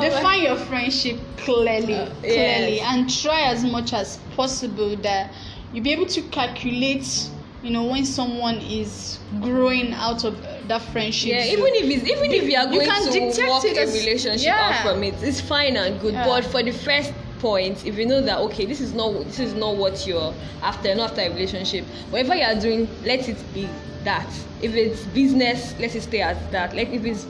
define 0.01 0.43
your 0.43 0.57
friendship 0.57 1.19
clearly, 1.39 1.95
Uh, 1.95 2.11
clearly, 2.21 2.77
yes. 2.77 2.87
and 2.95 3.23
try 3.23 3.43
as 3.43 3.65
much 3.65 3.93
as 3.93 4.19
possible 4.37 4.97
that 4.97 5.33
you 5.73 5.83
be 5.83 5.93
able 5.93 6.07
to 6.07 6.23
calculate. 6.23 7.29
You 7.63 7.71
know 7.71 7.85
when 7.85 8.05
someone 8.05 8.57
is 8.61 9.19
growing 9.41 9.95
out 9.95 10.23
of 10.25 10.37
that 10.69 10.83
friendship. 10.93 11.31
yeah 11.31 11.45
even 11.47 11.65
if 11.69 11.85
it's 11.97 12.05
even 12.11 12.31
if 12.31 12.43
you 12.45 12.59
are 12.59 12.65
You 12.71 12.81
going 12.81 12.91
can 12.91 13.33
to 13.33 13.49
work 13.49 13.65
a 13.65 13.87
relationship 13.87 14.45
yeah. 14.47 14.69
out 14.69 14.83
from 14.83 15.03
it 15.03 15.15
it's 15.23 15.41
fine 15.41 15.75
and 15.79 15.99
good 15.99 16.13
Yeah. 16.13 16.27
but 16.27 16.45
for 16.45 16.63
the 16.63 16.73
first 16.73 17.15
point 17.39 17.87
if 17.87 17.97
you 17.97 18.05
know 18.05 18.21
that 18.21 18.39
okay 18.41 18.67
this 18.67 18.83
is 18.83 18.93
not 18.93 19.15
this 19.25 19.39
is 19.39 19.55
not 19.55 19.77
what 19.77 20.07
you're 20.07 20.35
after 20.63 20.95
not 20.95 21.13
after 21.13 21.23
a 21.23 21.31
relationship 21.31 21.87
whatever 22.11 22.35
you 22.35 22.45
are 22.45 22.55
doing 22.61 22.87
let 23.03 23.27
it 23.31 23.39
be 23.55 23.67
that 24.05 24.29
if 24.61 24.75
it's 24.75 25.07
business 25.15 25.75
let 25.81 25.95
it 25.95 26.03
stay 26.03 26.21
at 26.21 26.37
that 26.53 26.77
like 26.77 26.89
if 26.91 27.03
it's 27.07 27.27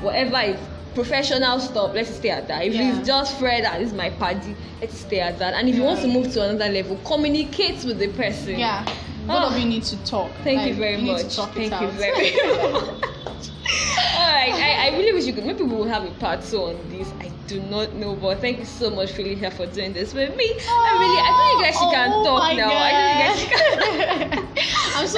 whatever 0.00 0.38
it's 0.40 0.60
professional 0.94 1.60
stuff 1.60 1.92
let's 1.94 2.10
stay 2.14 2.30
at 2.30 2.48
that 2.48 2.64
if 2.64 2.74
Yeah. 2.74 2.98
it's 2.98 3.06
just 3.06 3.38
Fred 3.38 3.64
and 3.64 3.82
this 3.82 3.92
is 3.92 3.96
my 3.96 4.10
party 4.10 4.56
let's 4.80 4.98
stay 4.98 5.20
at 5.20 5.38
that 5.38 5.54
and 5.54 5.68
if 5.68 5.76
you 5.76 5.82
want 5.84 6.00
to 6.00 6.08
move 6.08 6.32
to 6.32 6.42
another 6.48 6.72
level 6.72 6.98
communicate 7.04 7.84
with 7.84 7.98
the 7.98 8.08
person 8.08 8.58
Yeah. 8.58 8.84
Both 9.26 9.36
Oh. 9.36 9.46
of 9.48 9.52
ah. 9.52 9.56
you 9.58 9.66
need 9.66 9.82
to 9.84 9.96
talk. 10.06 10.30
Thank 10.42 10.60
Like, 10.60 10.68
you 10.68 10.74
very 10.74 10.96
to 10.96 11.02
much. 11.02 11.36
Thank 11.52 11.80
you 11.82 11.88
very 11.90 12.32
much. 12.72 13.50
Alright, 14.16 14.54
I, 14.54 14.88
I 14.88 14.96
really 14.96 15.12
wish 15.12 15.26
you 15.26 15.34
could. 15.34 15.44
Maybe 15.44 15.62
we 15.64 15.74
will 15.74 15.84
have 15.86 16.04
a 16.04 16.10
part 16.12 16.42
two 16.42 16.62
on 16.62 16.76
this. 16.90 17.12
I 17.20 17.30
do 17.46 17.60
not 17.60 17.92
know, 17.94 18.14
but 18.16 18.40
thank 18.40 18.58
you 18.58 18.64
so 18.64 18.88
much, 18.88 19.12
Philly, 19.12 19.34
here 19.34 19.50
for 19.50 19.66
doing 19.66 19.92
this 19.92 20.14
with 20.14 20.34
me. 20.34 20.46
I 20.66 20.90
really, 20.96 21.20
I 21.20 21.30
think 21.36 21.48
you 21.52 21.64
guys 21.66 21.74
she 21.74 21.94
can 21.94 22.10
Oh 22.14 22.24
talk 22.24 22.56
now. 22.56 22.70
I 22.72 22.90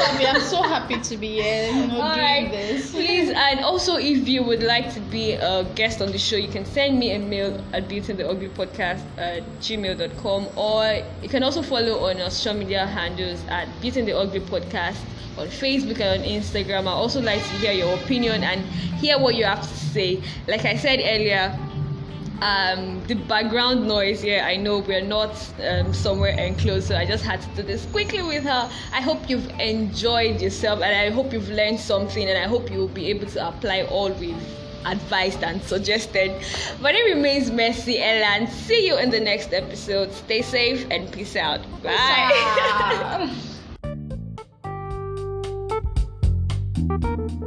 so 0.01 0.07
happy. 0.07 0.27
I'm 0.27 0.41
so 0.41 0.63
happy 0.63 1.01
to 1.01 1.17
be 1.17 1.41
here. 1.43 1.67
You 1.73 1.87
know, 1.87 1.89
doing 1.89 2.01
Alright, 2.01 2.51
this. 2.51 2.91
please, 2.91 3.31
and 3.31 3.61
also 3.61 3.97
if 3.97 4.29
you 4.29 4.43
would 4.43 4.63
like 4.63 4.93
to 4.95 5.01
be 5.01 5.33
a 5.33 5.65
guest 5.75 6.01
on 6.01 6.13
the 6.13 6.19
show, 6.19 6.37
you 6.37 6.49
can 6.49 6.65
send 6.65 6.99
me 6.99 7.13
a 7.13 7.19
mail 7.19 7.63
at 7.73 7.89
beautyintheuglypodcast 7.89 9.03
at 9.19 9.43
gmail.com 9.61 10.49
or 10.57 11.03
you 11.23 11.29
can 11.29 11.43
also 11.43 11.63
follow 11.63 12.09
on 12.09 12.21
our 12.21 12.31
social 12.31 12.55
media 12.55 12.87
handles 12.87 13.45
at 13.49 13.69
Beauty 13.81 14.01
in 14.01 14.07
the 14.07 14.17
Ugly 14.17 14.41
Podcast 14.41 14.99
on 15.39 15.47
Facebook 15.49 16.01
and 16.01 16.23
on 16.23 16.29
Instagram. 16.29 16.87
I 16.87 16.93
also 16.93 17.21
like 17.21 17.41
to 17.41 17.55
hear 17.57 17.73
your 17.73 17.95
opinion 17.95 18.43
and 18.45 18.61
hear 19.01 19.19
what 19.19 19.35
you 19.35 19.45
have 19.45 19.63
to 19.63 19.69
say. 19.69 20.23
Like 20.49 20.65
I 20.65 20.77
said 20.77 21.01
earlier, 21.01 21.57
um 22.43 23.03
the 23.07 23.15
background 23.15 23.87
noise 23.87 24.23
here 24.23 24.43
i 24.43 24.57
know 24.57 24.79
we're 24.79 25.05
not 25.05 25.37
um, 25.69 25.93
somewhere 25.93 26.33
enclosed 26.39 26.89
so 26.89 26.97
i 26.97 27.05
just 27.05 27.25
had 27.25 27.41
to 27.43 27.49
do 27.57 27.63
this 27.63 27.85
quickly 27.87 28.23
with 28.23 28.45
her. 28.45 28.71
I 28.93 29.01
hope 29.03 29.29
you've 29.29 29.49
enjoyed 29.61 30.41
yourself 30.41 30.81
and 30.81 30.95
i 30.95 31.11
hope 31.15 31.33
you've 31.33 31.51
learned 31.51 31.81
something 31.81 32.29
and 32.29 32.39
i 32.39 32.49
hope 32.49 32.71
you'll 32.71 32.89
be 32.89 33.09
able 33.09 33.27
to 33.27 33.49
apply 33.49 33.83
all 33.83 34.11
we've 34.13 34.37
advised 34.87 35.43
and 35.43 35.63
suggested. 35.63 36.33
But 36.81 36.95
it 36.95 37.15
remains 37.15 37.51
messy 37.51 37.99
and 37.99 38.49
see 38.49 38.87
you 38.87 38.97
in 38.99 39.11
the 39.11 39.21
next 39.21 39.53
episode. 39.53 40.13
Stay 40.13 40.43
safe 40.43 40.87
and 40.91 41.13
peace 41.13 41.37
out. 41.37 41.61
Bye. 41.83 41.93
Ah. 46.93 47.37